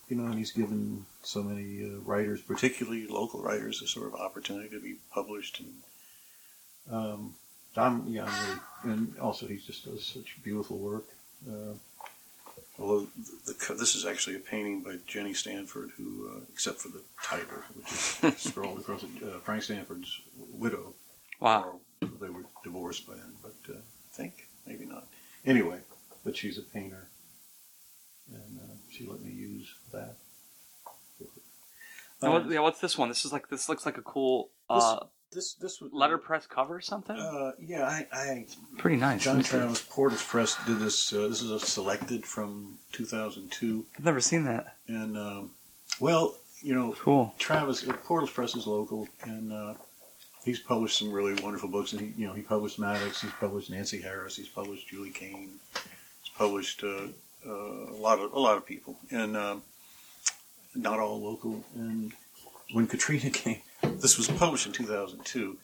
[0.10, 4.16] you know, and he's given so many uh, writers, particularly local writers, a sort of
[4.16, 5.62] opportunity to be published.
[5.62, 5.74] And
[6.92, 7.36] um,
[7.78, 11.06] I'm, yeah, I'm really, and also he just does such beautiful work.
[11.48, 11.74] Uh,
[12.80, 13.08] although
[13.46, 17.04] the, the, this is actually a painting by Ginny Stanford, who, uh, except for the
[17.24, 20.20] title, which is scrawled across it, uh, Frank Stanford's
[20.54, 20.94] widow.
[21.40, 21.80] Wow.
[22.02, 25.06] Or they were divorced by then, but uh, I think maybe not.
[25.46, 25.80] Anyway,
[26.26, 27.08] but she's a painter,
[28.34, 30.16] and uh, she let me use that.
[32.22, 33.08] Um, what, yeah, what's this one?
[33.10, 35.00] This is like this looks like a cool uh,
[35.32, 37.16] this this was letterpress cover or something.
[37.16, 38.46] Uh, yeah, I, I
[38.78, 39.24] Pretty nice.
[39.24, 39.50] John Let me see.
[39.58, 41.14] Travis Portals Press did this.
[41.14, 44.76] Uh, this is a selected from 2002, I've never seen that.
[44.88, 45.52] and um,
[46.00, 47.34] well, you know, Cool.
[47.40, 49.76] Travis uh, Portals Press is local, and uh,
[50.44, 51.94] he's published some really wonderful books.
[51.94, 55.52] And he, you know, he published Maddox, he's published Nancy Harris, he's published Julie Kane,
[55.74, 56.84] he's published
[57.46, 59.62] uh, uh, a lot of a lot of people, and um,
[60.76, 61.64] not all local.
[61.76, 62.14] And
[62.74, 65.58] when Katrina came, this was published in 2002.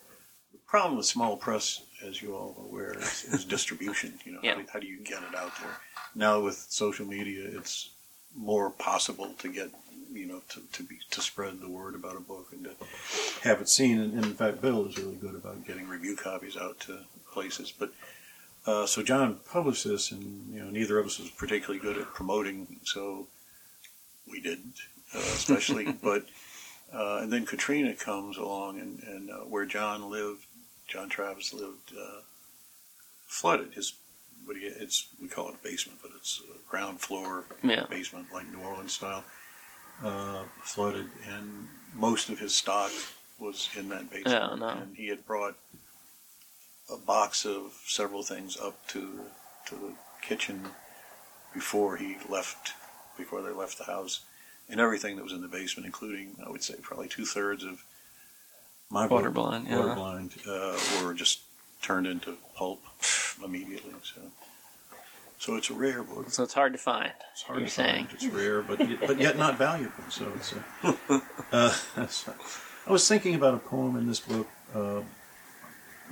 [0.52, 4.14] The problem with small press, as you all are aware, is, is distribution.
[4.24, 4.54] You know, Yeah.
[4.54, 5.76] how, do, how do you get it out there?
[6.14, 7.90] Now with social media, it's
[8.34, 9.70] more possible to get
[10.12, 12.70] you know to, to be to spread the word about a book and to
[13.42, 13.98] have it seen.
[14.00, 17.00] And, and in fact, Bill is really good about getting review copies out to
[17.32, 17.72] places.
[17.78, 17.92] But
[18.66, 22.12] uh, so John published this, and you know neither of us was particularly good at
[22.14, 23.26] promoting, so
[24.30, 24.74] we didn't,
[25.14, 25.92] uh, especially.
[26.02, 26.26] but
[26.92, 30.46] uh, and then Katrina comes along, and, and uh, where John lived,
[30.88, 32.20] John Travis lived, uh,
[33.26, 33.74] flooded.
[33.74, 33.94] His
[34.44, 37.86] what do you, it's we call it a basement, but it's a ground floor Yeah.
[37.88, 39.24] basement, like New Orleans style,
[40.04, 42.90] uh, flooded, and most of his stock
[43.38, 44.26] was in that basement.
[44.50, 44.68] Yeah, no.
[44.68, 45.56] And he had brought
[46.92, 49.20] a box of several things up to
[49.66, 50.68] to the kitchen
[51.52, 52.74] before he left,
[53.16, 54.20] before they left the house,
[54.68, 57.84] and everything that was in the basement, including I would say probably two thirds of
[58.90, 59.76] my book, Waterblind, yeah.
[59.76, 61.40] Waterblind, uh, were just
[61.82, 62.82] turned into pulp
[63.44, 63.94] immediately.
[64.02, 64.20] So,
[65.38, 66.30] so it's a rare book.
[66.30, 67.12] So it's hard to find.
[67.32, 68.06] It's hard You're to saying.
[68.06, 68.14] find.
[68.14, 70.04] It's rare, but but yet not valuable.
[70.10, 70.54] So it's.
[71.52, 72.08] Uh, uh,
[72.88, 75.00] I was thinking about a poem in this book uh,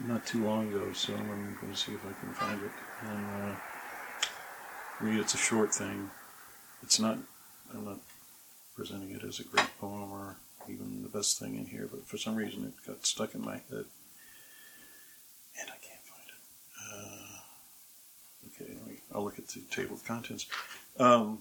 [0.02, 2.70] not too long ago, so I'm going to see if I can find it
[3.02, 3.56] and uh,
[5.00, 5.20] read.
[5.20, 6.10] It's a short thing.
[6.82, 7.18] It's not.
[7.72, 8.00] I'm not
[8.74, 10.36] presenting it as a great poem or
[10.68, 13.54] even the best thing in here, but for some reason it got stuck in my
[13.54, 13.84] head,
[15.60, 16.40] and I can't find it.
[16.92, 20.46] Uh, okay, I'll look at the table of contents.
[20.98, 21.38] Um,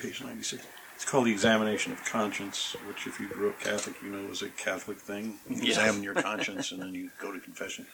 [0.00, 0.64] page 96.
[0.98, 4.42] It's called the Examination of Conscience, which, if you grew up Catholic, you know is
[4.42, 5.38] a Catholic thing.
[5.48, 5.68] You Yeah.
[5.68, 7.86] examine your conscience and then you go to confession.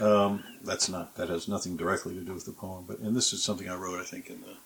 [0.00, 1.14] Um, that's not.
[1.14, 2.86] That has nothing directly to do with the poem.
[2.88, 4.56] But and this is something I wrote, I think, in the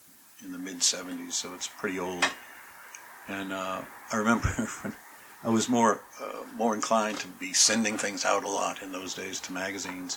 [0.47, 2.25] in the mid '70s, so it's pretty old.
[3.29, 4.49] And uh, I remember
[4.83, 4.95] when
[5.45, 9.13] I was more uh, more inclined to be sending things out a lot in those
[9.13, 10.17] days to magazines.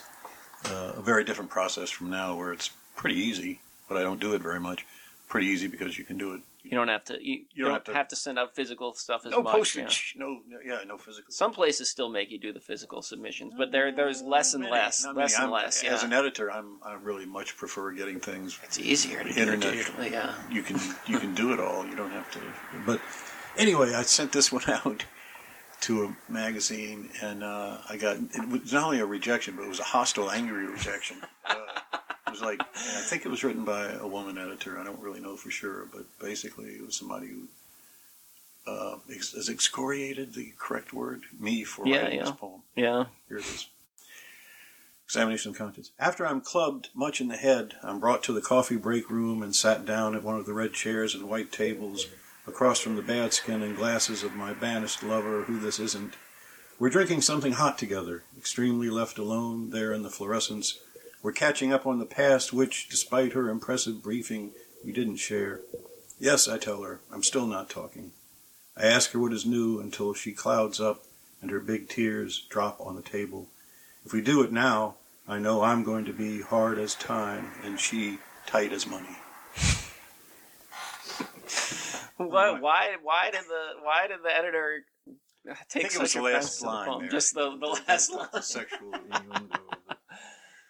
[0.63, 4.35] Uh, a very different process from now, where it's pretty easy, but I don't do
[4.35, 4.85] it very much.
[5.27, 6.41] Pretty easy because you can do it.
[6.63, 7.17] You don't have to.
[7.19, 9.53] You, you don't, have, to, send out physical stuff as no much.
[9.53, 10.15] postage.
[10.21, 11.31] No, no, yeah, no physical.
[11.31, 14.73] Some places still make you do the physical submissions, but there there's less and Many,
[14.73, 15.83] less, less and less.
[15.83, 18.59] As an editor, I'm I really much prefer getting things.
[18.63, 19.73] it's easier to do Internet.
[19.73, 20.11] it digitally.
[20.11, 20.35] Yeah.
[20.51, 21.85] You can you can do it all.
[21.85, 22.39] You don't have to.
[22.85, 23.01] But
[23.57, 25.05] anyway, I sent this one out
[25.81, 29.69] to a magazine, and uh, I got it was not only a rejection, but it
[29.69, 31.17] was a hostile, angry rejection.
[31.43, 31.55] Uh,
[32.31, 34.79] was like I think it was written by a woman editor.
[34.79, 37.47] I don't really know for sure, but basically it was somebody who.
[38.67, 41.23] Uh, ex- is excoriated the correct word?
[41.39, 42.61] Me for Yeah, writing this poem.
[42.75, 43.05] Yeah.
[43.27, 43.67] Here it is.
[45.07, 45.91] Examination of conscience.
[45.99, 49.55] After I'm clubbed much in the head, I'm brought to the coffee break room and
[49.55, 52.05] sat down at one of the red chairs and white tables
[52.47, 56.13] across from the bad skin and glasses of my banished lover, who this isn't.
[56.79, 60.79] We're drinking something hot together, extremely left alone there in the fluorescence.
[61.23, 64.51] We're catching up on the past, which, despite her impressive briefing,
[64.83, 65.61] we didn't share.
[66.19, 68.11] Yes, I tell her, I'm still not talking.
[68.75, 71.03] I ask her what is new until she clouds up
[71.41, 73.47] and her big tears drop on the table.
[74.05, 74.95] If we do it now,
[75.27, 79.07] I know I'm going to be hard as time and she tight as money.
[82.17, 82.61] what?
[82.61, 82.95] Why?
[83.01, 84.83] Why did the Why did the editor
[85.49, 87.09] I take think it was such the offense last line there.
[87.09, 88.41] Just the the last line.
[88.41, 89.59] Sexual innuendo.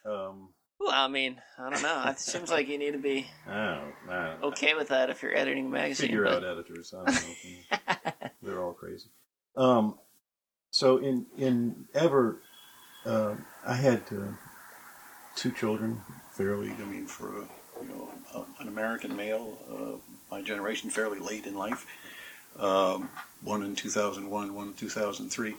[0.06, 0.50] Um,
[0.80, 2.04] Well, I mean, I don't know.
[2.08, 5.68] It seems like you need to be I don't okay with that if you're editing
[5.68, 6.08] a magazine.
[6.08, 6.94] figure but- out editors.
[6.94, 7.16] I don't
[8.06, 8.12] know.
[8.44, 9.10] They're all crazy.
[9.56, 10.00] Um,
[10.72, 12.42] so in in ever,
[13.06, 13.36] uh,
[13.66, 14.32] I had uh,
[15.36, 16.02] two children.
[16.32, 17.42] Fairly, I mean, for a,
[17.84, 21.86] you know a, an American male, uh, my generation, fairly late in life.
[22.58, 23.10] Um,
[23.44, 25.56] one in two thousand one, one in two thousand three,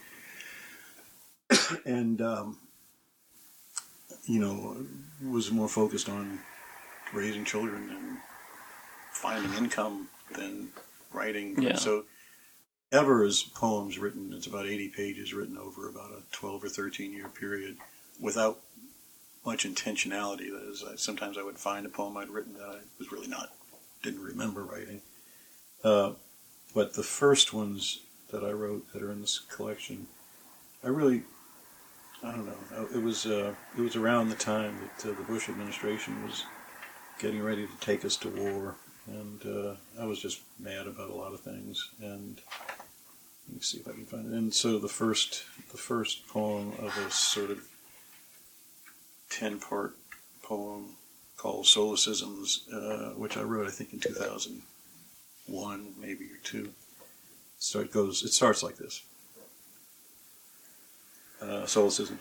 [1.87, 2.59] and um,
[4.25, 4.87] you know
[5.25, 6.41] was more focused on
[7.13, 8.19] raising children and
[9.13, 10.69] finding income than
[11.13, 11.61] writing.
[11.61, 11.77] Yeah.
[11.77, 12.05] So
[12.93, 17.11] Ever is poems written, it's about 80 pages written over about a 12 or 13
[17.11, 17.79] year period
[18.21, 18.61] without
[19.47, 20.51] much intentionality.
[20.53, 23.29] That is, I, sometimes I would find a poem I'd written that I was really
[23.29, 23.51] not,
[24.03, 25.01] didn't remember writing.
[25.83, 26.13] Uh,
[26.75, 28.01] but the first ones
[28.31, 30.07] that I wrote that are in this collection,
[30.85, 31.23] I really,
[32.25, 32.89] I don't know.
[32.95, 36.45] It was uh, it was around the time that uh, the Bush administration was
[37.19, 41.15] getting ready to take us to war, and uh, I was just mad about a
[41.15, 41.91] lot of things.
[42.01, 42.41] And
[43.49, 44.37] let me see if I can find it.
[44.37, 47.67] And so the first the first poem of a sort of
[49.29, 49.97] ten part
[50.43, 50.97] poem
[51.37, 54.63] called Solecisms, uh, which I wrote I think in two thousand
[55.47, 56.71] one maybe or two.
[57.59, 58.23] So it goes.
[58.23, 59.03] It starts like this.
[61.43, 62.21] Uh, Solecisms.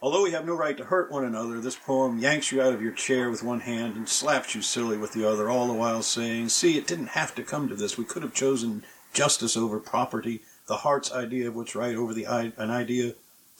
[0.00, 2.80] Although we have no right to hurt one another, this poem yanks you out of
[2.80, 6.02] your chair with one hand and slaps you silly with the other, all the while
[6.02, 7.98] saying, See, it didn't have to come to this.
[7.98, 12.24] We could have chosen justice over property, the heart's idea of what's right over the
[12.24, 13.14] an idea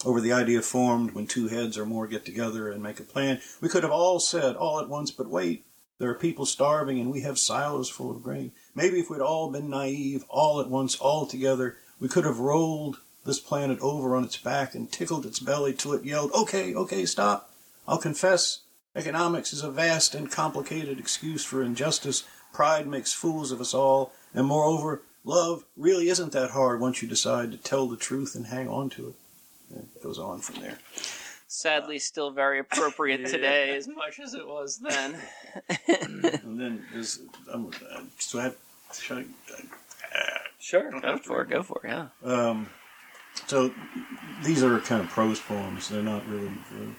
[0.04, 3.40] over the idea formed when two heads or more get together and make a plan.
[3.60, 5.64] We could have all said all at once, but wait,
[5.98, 8.52] there are people starving and we have silos full of grain.
[8.76, 13.00] Maybe if we'd all been naive, all at once, all together, we could have rolled
[13.30, 17.06] this planet over on its back and tickled its belly till it yelled, Okay, okay,
[17.06, 17.48] stop.
[17.86, 18.62] I'll confess,
[18.96, 22.24] economics is a vast and complicated excuse for injustice.
[22.52, 27.08] Pride makes fools of us all, and moreover, love really isn't that hard once you
[27.08, 29.14] decide to tell the truth and hang on to it.
[29.76, 30.78] And it goes on from there.
[31.46, 35.16] Sadly, still very appropriate today as much as it was then.
[35.86, 37.20] And then there's,
[37.52, 38.56] um, uh, so I have,
[38.92, 41.50] should I, uh, sure, go for it.
[41.50, 41.90] Go for it.
[41.90, 42.06] Yeah.
[42.24, 42.68] Um,
[43.46, 43.72] so
[44.42, 45.88] these are kind of prose poems.
[45.88, 46.94] They're not really the,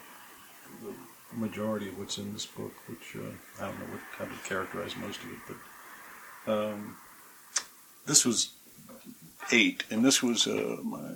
[0.83, 0.93] the
[1.33, 4.95] majority of what's in this book, which uh, I don't know what, how to characterize
[4.97, 5.57] most of it.
[6.45, 6.97] But um,
[8.05, 8.51] this was
[9.51, 11.11] eight, and this was uh, my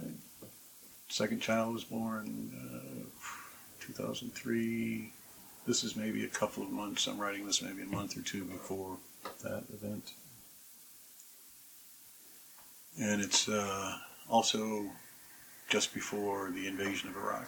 [1.10, 3.06] second child was born uh,
[3.80, 5.12] 2003.
[5.68, 7.08] This is maybe a couple of months.
[7.08, 8.98] I'm writing this maybe a month or two before
[9.44, 10.14] that event.
[13.00, 13.98] And it's uh,
[14.30, 14.86] also
[15.70, 17.48] just before the invasion of Iraq.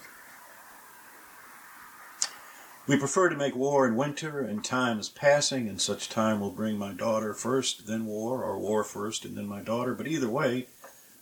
[2.88, 6.52] We prefer to make war in winter, and time is passing, and such time will
[6.52, 9.94] bring my daughter first, then war, or war first, and then my daughter.
[9.94, 10.68] But either way,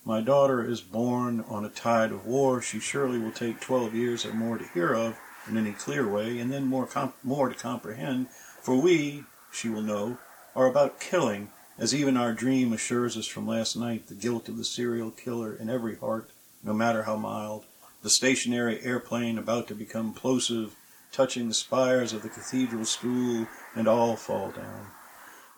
[0.06, 2.62] my daughter is born on a tide of war.
[2.62, 5.18] She surely will take twelve years or more to hear of
[5.50, 8.28] in any clear way, and then more comp- more to comprehend.
[8.62, 10.20] For we, she will know,
[10.56, 14.58] are about killing, as even our dream assures us from last night, the guilt of
[14.58, 16.30] the serial killer in every heart,
[16.66, 17.66] no matter how mild.
[18.02, 20.76] The stationary airplane about to become plosive,
[21.12, 24.88] touching the spires of the cathedral school, and all fall down.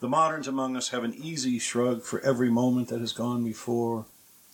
[0.00, 4.04] The moderns among us have an easy shrug for every moment that has gone before.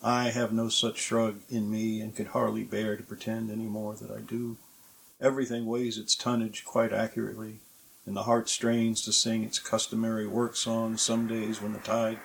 [0.02, 3.94] I have no such shrug in me, and could hardly bear to pretend any more
[3.96, 4.56] that I do.
[5.20, 7.60] Everything weighs its tonnage quite accurately,
[8.06, 12.20] and the heart strains to sing its customary work song some days when the tide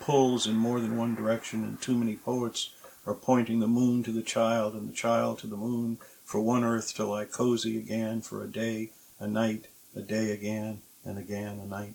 [0.00, 2.70] pulls in more than one direction, and too many poets
[3.06, 6.64] are pointing the moon to the child and the child to the moon for one
[6.64, 11.60] earth to lie cozy again for a day, a night, a day again, and again
[11.60, 11.94] a night.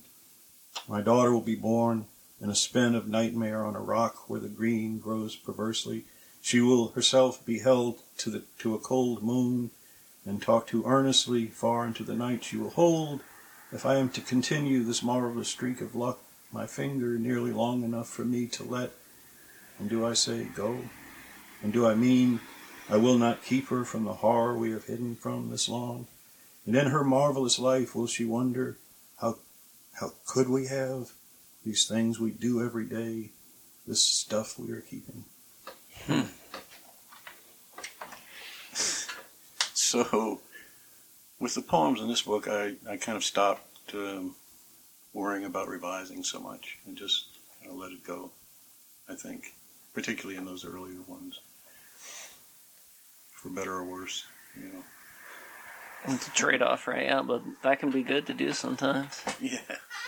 [0.88, 2.06] My daughter will be born
[2.40, 6.06] in a spin of nightmare on a rock where the green grows perversely.
[6.42, 9.72] She will herself be held to the to a cold moon
[10.26, 12.44] and talk to earnestly far into the night.
[12.44, 13.22] She will hold,
[13.72, 16.20] if I am to continue this marvelous streak of luck,
[16.52, 18.92] my finger nearly long enough for me to let.
[19.80, 20.80] And do I say go?
[21.62, 22.40] And do I mean
[22.90, 26.08] I will not keep her from the horror we have hidden from this long?
[26.66, 28.78] And in her marvelous life will she wonder
[29.20, 29.38] how
[30.00, 31.12] how could we have
[31.66, 33.32] these things we do every day,
[33.86, 35.26] this stuff we are keeping?
[39.74, 40.40] so,
[41.40, 44.36] with the poems in this book, I, I kind of stopped um,
[45.14, 47.26] worrying about revising so much and just
[47.66, 48.32] uh, I let it go.
[49.10, 49.56] I think,
[49.94, 51.40] particularly in those earlier ones,
[53.42, 54.26] for better or worse.
[54.56, 54.84] You know.
[56.06, 57.04] It's a trade off, right?
[57.04, 59.22] Yeah, but that can be good to do sometimes.
[59.42, 59.60] Yeah.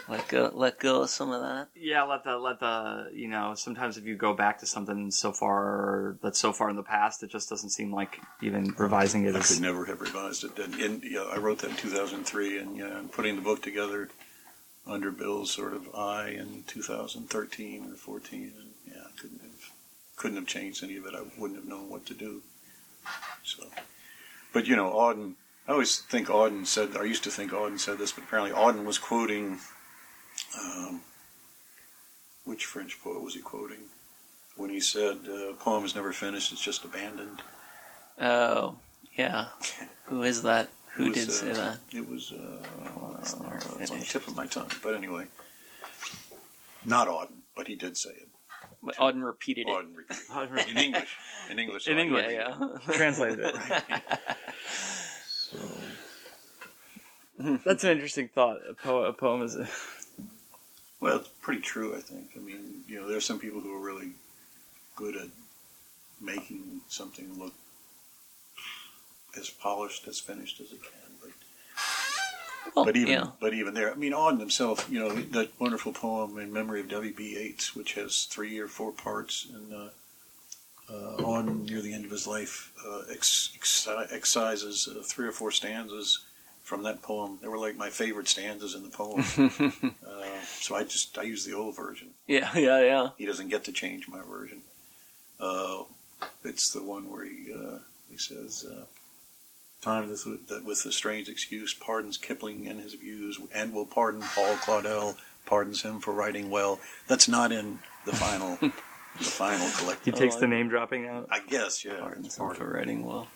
[0.08, 1.68] Let go, let go of some of that.
[1.76, 5.32] Yeah, let the let the you know sometimes if you go back to something so
[5.34, 9.36] far that's so far in the past, it just doesn't seem like even revising it
[9.36, 9.52] I is.
[9.52, 10.58] could never have revised it.
[10.60, 14.10] And, and yeah, I wrote that in 2003, and yeah, and putting the book together
[14.88, 19.72] under Bill's sort of eye in 2013 or 14, and yeah, I couldn't have
[20.16, 21.14] couldn't have changed any of it.
[21.16, 22.42] I wouldn't have known what to do.
[23.44, 23.64] So,
[24.54, 25.34] but you know, Auden.
[25.68, 26.98] I always think Auden said.
[26.98, 29.60] I used to think Auden said this, but apparently Auden was quoting.
[30.60, 31.02] Um,
[32.44, 33.90] which French poet was he quoting?
[34.56, 37.42] When he said, uh, "Poem is never finished; it's just abandoned."
[38.20, 38.76] Oh,
[39.18, 39.48] yeah.
[40.06, 40.70] Who is that?
[40.94, 41.78] Who was, did uh, say that?
[41.94, 43.34] It was uh, it's
[43.80, 44.72] it's on the tip of my tongue.
[44.84, 45.26] But anyway,
[46.86, 48.28] not Auden, but he did say it.
[48.84, 49.86] But Auden repeated it.
[50.32, 51.18] Auden repeated in English.
[51.50, 51.88] In English.
[51.88, 52.26] In English.
[52.30, 52.80] Yeah, it.
[52.88, 52.94] yeah.
[52.98, 53.56] Translated it.
[55.28, 55.58] So,
[57.66, 58.58] That's an interesting thought.
[58.68, 59.56] A, po- a poem is.
[59.56, 59.68] A...
[61.00, 61.96] well, it's pretty true.
[61.96, 62.32] I think.
[62.36, 64.12] I mean, you know, there's some people who are really
[64.96, 65.28] good at
[66.20, 67.54] making something look
[69.38, 71.01] as polished, as finished as it can.
[72.66, 73.28] But Well, but even yeah.
[73.40, 76.90] but even there, I mean, Auden himself, you know, that wonderful poem in memory of
[76.90, 77.14] W.
[77.14, 77.36] B.
[77.36, 79.90] Yeats, which has three or four parts, and uh,
[80.94, 85.32] uh, Auden near the end of his life uh, ex- exci- excises uh, three or
[85.32, 86.20] four stanzas
[86.64, 87.40] from that poem.
[87.42, 89.20] They were like my favorite stanzas in the poem.
[90.08, 92.10] uh, so I just I use the old version.
[92.28, 93.10] yeah, yeah, yeah.
[93.18, 94.62] He doesn't get to change my version.
[95.40, 95.84] Uh,
[96.44, 98.84] it's the one where he uh, he says, uh,
[99.82, 104.22] "Time with, that with a strange excuse pardons Kipling and his views, and will pardon
[104.22, 105.16] Paul Claudel,
[105.46, 108.58] pardons him for writing well." That's not in the final
[109.18, 109.68] the final
[110.04, 111.28] He takes Oh, the name dropping out.
[111.30, 112.00] I guess, yeah.
[112.00, 113.28] Pardon it's some part for writing well.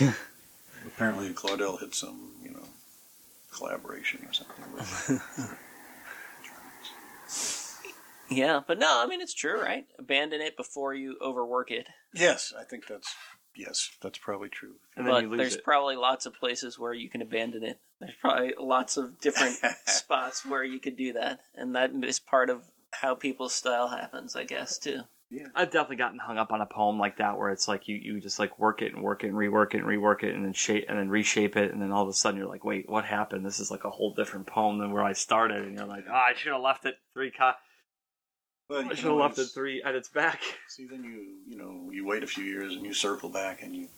[0.86, 2.62] Apparently, Claudel had some, you know,
[3.52, 4.64] collaboration or something.
[4.74, 5.58] With
[8.30, 9.86] Yeah, but no, I mean it's true, right?
[9.98, 11.88] Abandon it before you overwork it.
[12.12, 13.14] yes, I think that's
[13.58, 14.76] yes, that's probably true.
[14.96, 15.64] And then but you lose there's it.
[15.64, 17.80] probably lots of places where you can abandon it.
[18.00, 19.56] There's probably lots of different
[19.86, 24.36] spots where you could do that, and that is part of how people's style happens,
[24.36, 25.00] I guess, too.
[25.30, 25.48] Yeah.
[25.54, 28.18] I've definitely gotten hung up on a poem like that where it's like you, you
[28.18, 30.54] just like work it and work it and rework it and rework it and then
[30.54, 33.04] shape and then reshape it and then all of a sudden you're like, wait, what
[33.04, 33.44] happened?
[33.44, 36.14] This is like a whole different poem than where I started and you're like, oh,
[36.14, 37.52] I should have left it three co-
[38.68, 40.40] Well, you I should have left it always- three at its back.
[40.68, 43.74] See, then you you know you wait a few years and you circle back and
[43.74, 43.88] you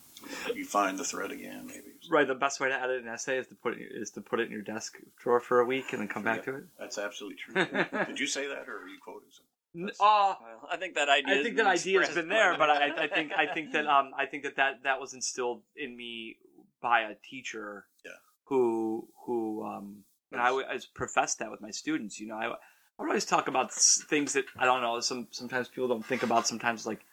[0.55, 1.65] you find the thread again.
[1.67, 4.21] Maybe Right, the best way to edit an essay is to put it is to
[4.21, 6.63] put it in your desk drawer for a week and then come back to it.
[6.79, 7.53] that's absolutely true.
[8.07, 9.95] Did you say that, or are you quoting something?
[10.01, 11.39] Oh, Well, I think that idea.
[11.39, 14.11] I think that idea has been there, but I, I think I think that um
[14.17, 16.37] I think that, that that was instilled in me
[16.81, 17.85] by a teacher.
[18.05, 18.11] Yeah.
[18.45, 22.19] Who who um and I always professed that with my students.
[22.19, 22.53] You know, I,
[23.01, 24.99] I would always talk about things that I don't know.
[24.99, 26.45] Some sometimes people don't think about.
[26.47, 27.03] Sometimes like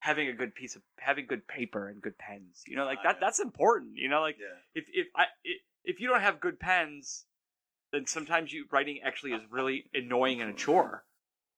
[0.00, 2.62] having a good piece of having good paper and good pens.
[2.66, 3.92] You know, like that that's important.
[3.96, 4.56] You know, like Yeah.
[4.74, 5.24] if if I
[5.82, 7.24] if you don't have good pens,
[7.90, 11.04] then sometimes you writing actually is really annoying and a chore.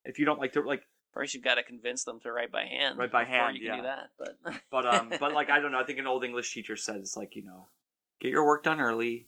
[0.04, 2.64] If you don't like to like First, you've got to convince them to write by
[2.64, 2.98] hand.
[2.98, 3.96] Write by hand, You can do yeah.
[3.96, 5.80] that, but But um, but like I don't know.
[5.80, 7.66] I think an old English teacher said it's like you know,
[8.20, 9.26] get your work done early,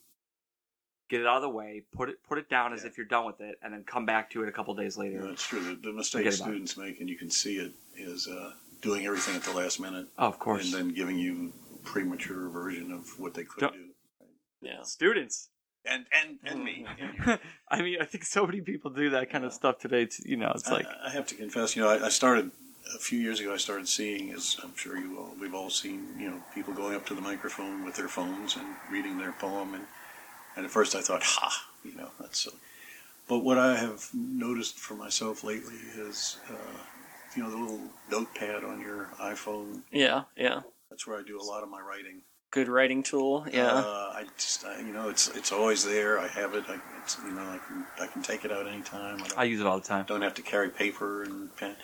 [1.08, 2.88] get it out of the way, put it put it down as Yeah.
[2.88, 5.20] if you're done with it, and then come back to it a couple days later.
[5.20, 5.60] Yeah, that's true.
[5.60, 6.50] The, the mistake Forget about it.
[6.52, 8.52] students make, and you can see it, is uh,
[8.82, 12.48] doing everything at the last minute Oh, of course, and then giving you a premature
[12.48, 13.84] version of what they could Don't- do.
[14.60, 14.82] yeah.
[14.82, 15.48] students.
[15.86, 16.86] And and and me.
[17.68, 20.06] I mean, I think so many people do that kind of stuff today.
[20.06, 22.50] Too, you know, it's like I, I have to confess, you know, I, I started
[22.94, 23.52] a few years ago.
[23.52, 26.94] I started seeing, as I'm sure you all, we've all seen, you know, people going
[26.96, 29.84] up to the microphone with their phones and reading their poem, and
[30.56, 32.52] and at first I thought, ha, you know, that's so.
[33.28, 36.54] But what I have noticed for myself lately is, uh,
[37.34, 37.80] you know, the little
[38.10, 39.80] notepad on your iPhone.
[39.90, 40.60] Yeah, yeah.
[40.90, 42.20] That's where I do a lot of my writing.
[42.50, 43.46] Good writing tool.
[43.50, 43.72] Yeah.
[43.72, 46.20] Uh, I just, I, you know, it's it's always there.
[46.20, 46.64] I have it.
[46.68, 49.20] I, it's, you know, I can I can take it out anytime.
[49.36, 50.04] I I use it all the time.
[50.06, 51.74] don't have to carry paper and pen.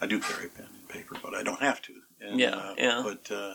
[0.00, 1.94] I do carry pen and paper, but I don't have to.
[2.20, 3.02] And, Yeah, uh, yeah.
[3.02, 3.54] But uh,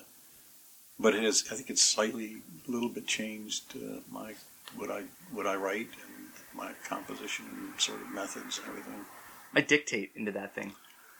[0.98, 1.44] but it is.
[1.52, 2.38] I think it's slightly,
[2.68, 4.34] a little bit changed uh, my
[4.78, 7.46] what I what I write and my composition
[7.78, 9.06] sort of methods and everything.
[9.54, 10.74] I dictate into that thing.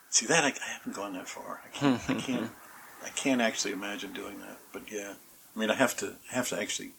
[0.10, 1.62] See that I, I haven't gone that far.
[1.66, 2.02] I can't.
[2.10, 2.52] I can't.
[3.06, 4.58] I can't actually imagine doing that.
[4.74, 5.14] But yeah,
[5.56, 6.92] I mean, I have to I have to actually,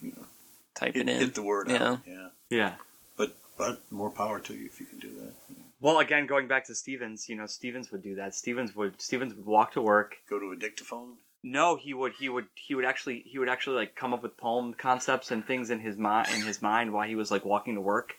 [0.00, 0.24] you know,
[0.74, 1.20] Type hit, it in.
[1.20, 1.82] hit the word Yeah.
[1.92, 2.00] out.
[2.06, 2.28] Yeah.
[2.50, 2.74] Yeah.
[3.16, 5.32] But but more power to you if you can do that.
[5.80, 8.34] Well, again, going back to Stevens, you know, Stevens would do that.
[8.34, 10.16] Stevens would Stevens would walk to work.
[10.28, 11.14] Go to a dictaphone.
[11.42, 14.36] No, he would he would he would actually he would actually like come up with
[14.36, 17.74] poem concepts and things in his mind in his mind while he was like walking
[17.76, 18.14] to work.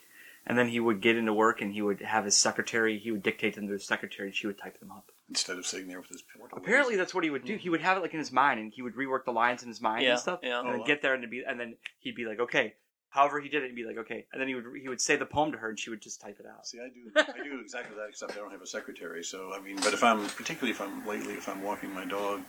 [0.48, 3.22] And then he would get into work and he would have his secretary, he would
[3.22, 5.12] dictate them to his secretary and she would type them up.
[5.28, 6.42] instead of sitting there with his pen.
[6.54, 7.54] Apparently that's what he would do.
[7.54, 7.60] Hmm.
[7.60, 9.68] He would have it like in his mind and he would rework the lines in
[9.70, 10.40] his mind Yeah, and stuff.
[10.42, 10.60] yeah.
[10.60, 10.86] And Oh, then wow.
[10.86, 12.74] get there and it'd be and then he'd be like, Okay.
[13.10, 14.26] However he did it, he'd be like, Okay.
[14.32, 16.22] And then he would he would say the poem to her and she would just
[16.22, 16.66] type it out.
[16.66, 19.24] See, I do, I do exactly that, except I don't have a secretary.
[19.24, 22.42] So, I mean, but if I'm, particularly if I'm lately, if I'm walking my dog,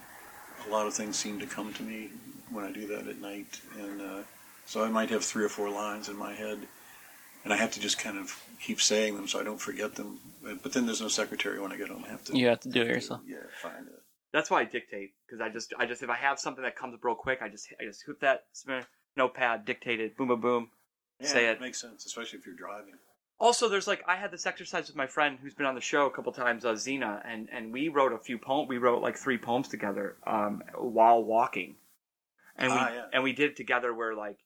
[0.67, 2.09] a lot of things seem to come to me
[2.51, 4.23] when I do that at night, and uh,
[4.65, 6.59] so I might have three or four lines in my head,
[7.43, 10.19] and I have to just kind of keep saying them so I don't forget them.
[10.43, 12.03] But, but then there's no secretary when I get home.
[12.05, 12.37] I have to.
[12.37, 13.21] You have to do it yourself.
[13.25, 14.01] Yeah, find it.
[14.33, 16.93] That's why I dictate because I just I just if I have something that comes
[16.93, 18.43] up real quick, I just I just hoot that
[19.17, 20.69] notepad, dictate it, boom, boom, boom.
[21.19, 21.61] Yeah, Say it.
[21.61, 22.95] makes sense, especially if you're driving.
[23.41, 26.05] Also, there's like I had this exercise with my friend who's been on the show
[26.05, 28.69] a couple times, uh, Zena, and and we wrote a few poems.
[28.69, 31.75] We wrote like three poems together um, while walking,
[32.55, 33.05] and we Ah, yeah.
[33.11, 33.95] and we did it together.
[33.95, 34.37] Where like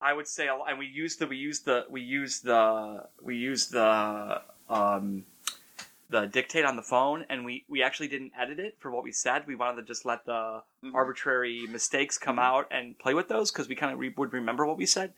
[0.00, 3.72] I would say, and we used the we used the we used the we used
[3.72, 4.40] the
[4.70, 5.26] um,
[6.08, 9.12] the dictate on the phone, and we we actually didn't edit it for what we
[9.12, 9.46] said.
[9.46, 10.94] We wanted to just let the Mhm.
[10.94, 14.64] arbitrary mistakes come out and play with those because we kind of re- would remember
[14.64, 15.12] what we said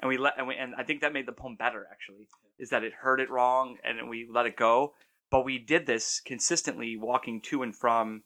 [0.00, 2.26] and we let and, we, and I think that made the poem better actually
[2.58, 4.94] is that it heard it wrong and we let it go.
[5.30, 8.22] But we did this consistently walking to and from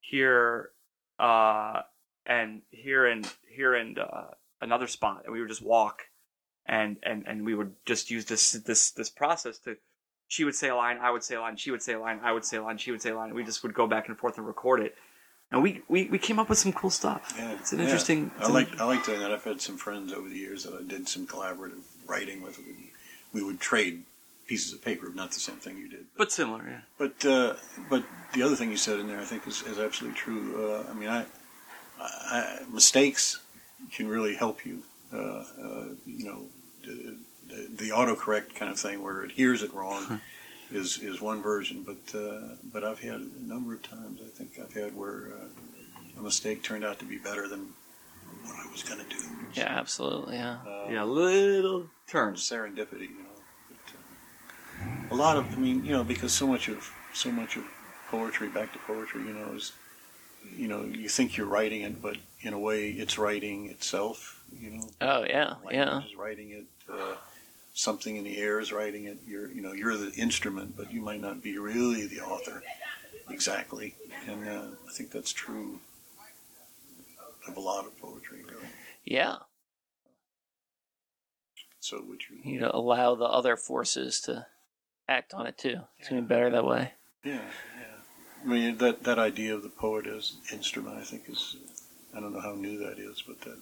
[0.00, 0.70] here
[1.18, 1.80] uh
[2.26, 4.26] and here and here and uh,
[4.60, 5.22] another spot.
[5.24, 6.02] And we would just walk
[6.66, 9.76] and and and we would just use this this this process to
[10.28, 12.20] she would say a line I would say a line she would say a line
[12.22, 13.34] I would say a line she would say a line.
[13.34, 14.94] We just would go back and forth and record it
[15.52, 17.84] and we we, we came up with some cool stuff Yeah, it's an yeah.
[17.84, 19.32] interesting I it's an- like I like doing that.
[19.32, 22.58] I've had some friends over the years that I did some collaborative writing with.
[22.58, 22.90] We,
[23.32, 24.02] we would trade
[24.46, 26.06] pieces of paper, not the same thing you did.
[26.16, 27.54] but similar yeah But uh,
[27.90, 30.44] but the other thing you said in there, I think, is, is absolutely true.
[30.72, 31.24] Uh, I mean, I,
[32.00, 33.40] I mistakes
[33.92, 34.82] can really help you.
[35.12, 36.42] Uh, uh, you know,
[36.84, 37.16] the,
[37.48, 40.20] the, the autocorrect kind of thing where it hears it wrong
[40.72, 41.84] is is one version.
[41.84, 44.20] But uh, but I've had a number of times.
[44.24, 47.68] I think I've had where uh, a mistake turned out to be better than
[48.44, 49.22] what I was going to do.
[49.54, 50.36] Yeah, absolutely.
[50.36, 50.58] Yeah.
[50.66, 53.40] Uh, yeah little turns serendipity, you know.
[53.68, 57.56] But, uh, a lot of, I mean, you know, because so much of so much
[57.56, 57.64] of
[58.10, 59.72] poetry, back to poetry, you know, is,
[60.56, 64.42] you know, you think you're writing it, but in a way, it's writing itself.
[64.52, 66.04] You know, Oh yeah, yeah.
[66.04, 66.64] is writing it.
[67.76, 69.18] Something in the air is writing it.
[69.26, 72.62] You're, you know, you're the instrument, but you might not be really the author
[73.28, 73.94] exactly.
[74.26, 75.80] And uh, I think that's true
[77.46, 78.38] of a lot of poetry.
[78.48, 78.68] Really.
[79.04, 79.36] Yeah.
[81.80, 82.50] So would you?
[82.50, 84.46] You know, allow the other forces to
[85.06, 85.80] act on it too.
[85.98, 86.92] It's gonna be better that way.
[87.24, 88.42] Yeah, yeah.
[88.42, 91.56] I mean, that that idea of the poet as instrument, I think, is
[92.16, 93.58] I don't know how new that is, but that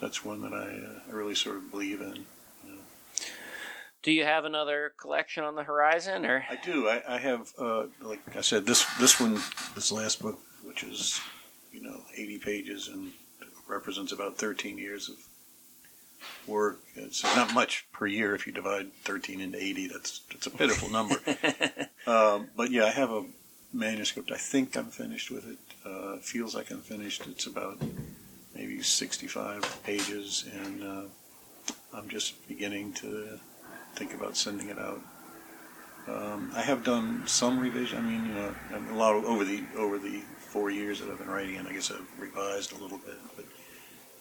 [0.00, 2.24] that's one that I, uh, I really sort of believe in.
[4.02, 6.88] Do you have another collection on the horizon, or I do.
[6.88, 9.34] I, I have, uh, like I said, this this one,
[9.74, 11.20] this last book, which is
[11.72, 13.12] you know 80 pages and
[13.68, 15.16] represents about 13 years of
[16.46, 16.80] work.
[16.94, 19.88] It's not much per year if you divide 13 into 80.
[19.88, 21.16] That's that's a pitiful number.
[22.04, 23.24] Um, but yeah, I have a
[23.72, 24.32] manuscript.
[24.32, 25.58] I think I'm finished with it.
[25.86, 27.28] Uh, it feels like I'm finished.
[27.28, 27.78] It's about
[28.56, 31.02] maybe 65 pages, and uh,
[31.94, 33.38] I'm just beginning to
[33.94, 35.00] think about sending it out.
[36.08, 37.98] Um, I have done some revision.
[37.98, 38.54] I mean, you know,
[38.90, 41.72] a lot of, over the over the four years that I've been writing, and I
[41.72, 43.44] guess I've revised a little bit, but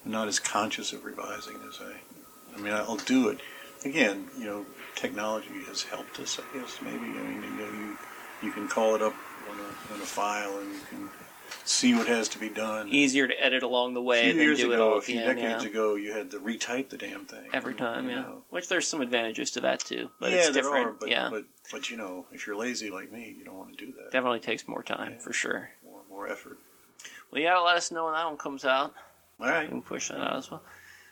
[0.05, 1.93] I'm not as conscious of revising as I.
[2.55, 3.39] I mean, I'll do it.
[3.83, 4.65] Again, you know,
[4.95, 6.39] technology has helped us.
[6.39, 6.97] I guess maybe.
[6.97, 7.97] I mean, you know, you
[8.43, 9.15] you can call it up
[9.49, 11.09] on a, on a file and you can
[11.65, 12.87] see what has to be done.
[12.89, 14.97] easier to edit along the a way few than years do it ago, all a
[14.97, 15.37] at the few end?
[15.39, 15.69] decades Yeah.
[15.69, 18.21] ago, you had to retype the damn thing Every time, you yeah.
[18.21, 18.43] know.
[18.49, 20.87] Which there's some advantages to that too, but yeah, it's there different.
[20.87, 23.77] are, but, yeah, but but you know, if you're lazy like me, you don't want
[23.77, 24.11] to do that.
[24.11, 25.19] definitely takes more time Yeah.
[25.19, 25.69] for sure.
[25.83, 26.57] More more effort.
[27.31, 28.93] Well, you gotta let us know when that one comes out.
[29.39, 30.61] All We can push that out as well.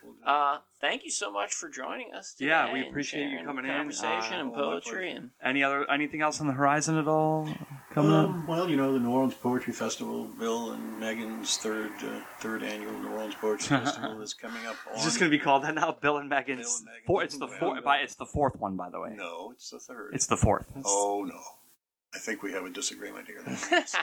[0.03, 2.33] We'll Uh, thank you so much for joining us.
[2.33, 3.71] Today Yeah, we appreciate you sharing coming in.
[3.71, 7.47] conversation Uh, and poetry and Any other anything else on the horizon at all
[7.93, 8.29] coming up?
[8.29, 12.63] Um, well, you know, the New Orleans Poetry Festival, Bill and Megan's third uh, third
[12.63, 14.75] annual New Orleans Poetry Festival is coming up.
[14.91, 15.91] On, Is this going to be called that now?
[15.99, 16.61] Bill and Megan's.
[16.65, 17.05] Bill and Megan's.
[17.07, 17.83] Four, it's the Well, fourth.
[17.83, 19.13] By, it's the fourth one, by the way.
[19.15, 20.11] No, it's the third.
[20.13, 20.65] It's the fourth.
[20.75, 21.39] It's, oh no,
[22.13, 23.43] I think we have a disagreement here.
[23.85, 23.97] So,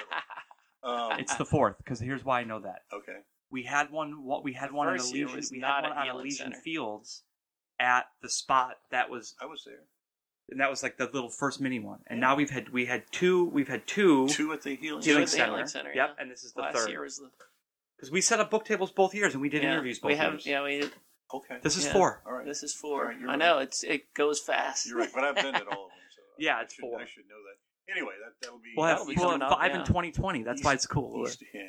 [0.88, 2.82] um, it's the fourth because here's why I know that.
[2.92, 3.18] okay.
[3.50, 4.24] We had one.
[4.24, 5.58] What we had one in first year Elysian.
[5.58, 6.60] We had one at on Healing Elysian Center.
[6.62, 7.22] Fields
[7.78, 9.80] at the spot that was I was there.
[10.50, 12.00] and that was like the little first mini one.
[12.06, 15.02] And now we've had we had two we've had two, Two at the healing.
[15.02, 15.52] Healing at the center.
[15.52, 16.22] Healing Center, Yep, yeah.
[16.22, 17.28] and this is the Last third year was the
[17.96, 20.16] because we set up book tables both years and we did yeah, interviews both we
[20.16, 20.46] have years.
[20.46, 20.92] yeah we Did.
[21.34, 21.56] Okay.
[21.62, 21.92] This is Yeah.
[21.92, 22.22] four.
[22.26, 22.46] All right.
[22.46, 23.02] this is four.
[23.02, 23.38] All right, you're I right.
[23.38, 24.86] know it's it goes fast.
[24.86, 26.06] You're right, but I've been at all of them.
[26.14, 26.98] So Yeah, I it's should, four.
[27.00, 27.92] I should know that.
[27.92, 28.72] Anyway, that that'll be.
[28.76, 29.80] We'll have, That'll be we'll have up, five yeah.
[29.80, 30.42] in 2020.
[30.44, 31.24] That's why it's cool.
[31.26, 31.60] Easter, yeah.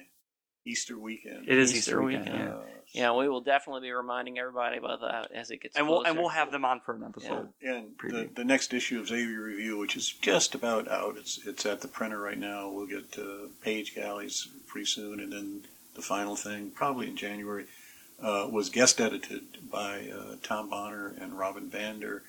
[0.68, 1.48] Easter weekend.
[1.48, 2.26] It is Easter Easter, weekend.
[2.26, 2.44] weekend.
[2.50, 2.56] yeah.
[2.56, 2.62] Uh,
[2.94, 6.10] Yeah, we will definitely be reminding everybody about that as it gets And we'll closer.
[6.12, 7.50] and we'll have them on for an episode.
[7.62, 11.66] and the, the next issue of Xavier Review, which is just about out, it's it's
[11.66, 12.70] at the printer right now.
[12.70, 15.64] We'll get uh, page galleys pretty soon, and then
[15.96, 17.66] the final thing probably in January.
[18.20, 22.24] Uh, was guest edited by uh, Tom Bonner and Robin Vander.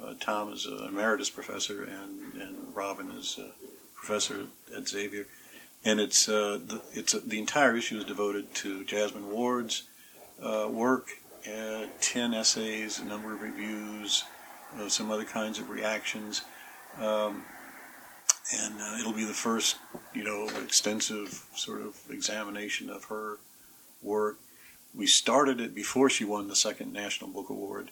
[0.00, 3.50] Uh, Tom is an emeritus professor, and, and Robin is a
[3.96, 5.26] professor at Xavier.
[5.84, 9.84] And it's uh, the, it's the entire issue is devoted to Jesmyn Ward's
[10.40, 11.08] uh, work,
[11.46, 14.24] uh, ten essays, a number of reviews,
[14.78, 16.42] uh, some other kinds of reactions,
[16.98, 17.44] um,
[18.62, 19.76] and uh, it'll be the first,
[20.14, 23.38] you know, extensive sort of examination of her
[24.02, 24.38] work.
[24.94, 27.90] We started it before she won the second National Book Award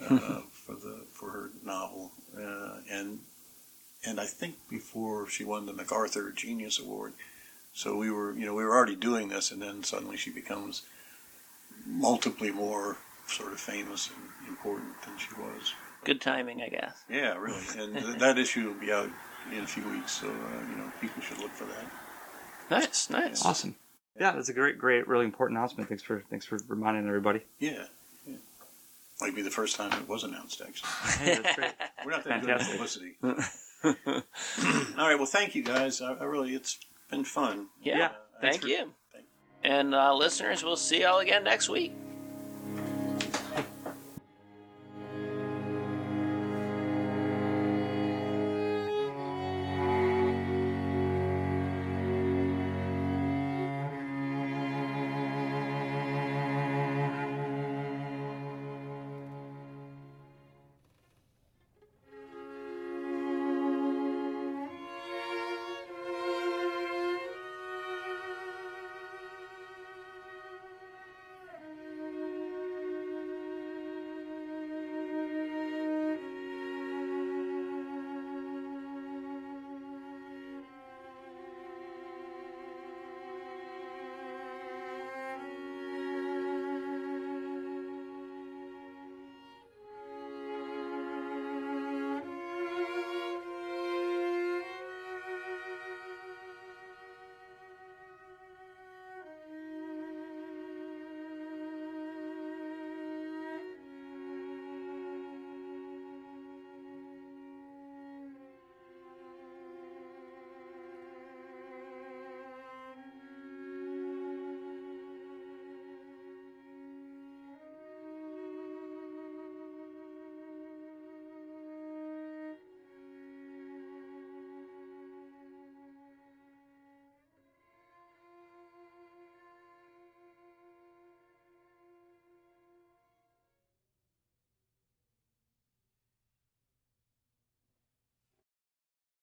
[0.00, 3.20] uh, for the for her novel, uh, and
[4.04, 7.12] and I think before she won the MacArthur Genius Award.
[7.72, 10.82] So we were, you know, we were already doing this, and then suddenly she becomes
[11.86, 12.96] multiply more
[13.26, 15.72] sort of famous and important than she was.
[16.04, 16.94] Good timing, I guess.
[17.08, 17.60] Yeah, really.
[17.78, 19.08] And th- that issue will be out
[19.52, 20.30] in a few weeks, so uh,
[20.70, 21.84] you know people should look for that.
[22.70, 23.44] Nice, nice.
[23.44, 23.74] Awesome.
[24.18, 25.88] Yeah, that's a great, great, really important announcement.
[25.88, 27.40] Thanks for thanks for reminding everybody.
[27.58, 27.84] Yeah,
[28.26, 28.36] yeah.
[29.20, 30.60] Might be the first time it was announced.
[30.66, 30.90] Actually,
[31.24, 31.72] Hey, that's great.
[32.04, 33.20] we're not that good at Fantastic.
[33.20, 33.46] publicity.
[33.84, 34.22] All
[34.98, 35.16] right.
[35.16, 36.00] Well, thank you guys.
[36.02, 36.78] I, I really, it's
[37.10, 37.68] been fun.
[37.82, 38.08] Yeah, Yeah,
[38.40, 38.92] thank for- you.
[39.12, 39.26] thank-
[39.64, 41.92] And uh, listeners, we'll see y'all again next week.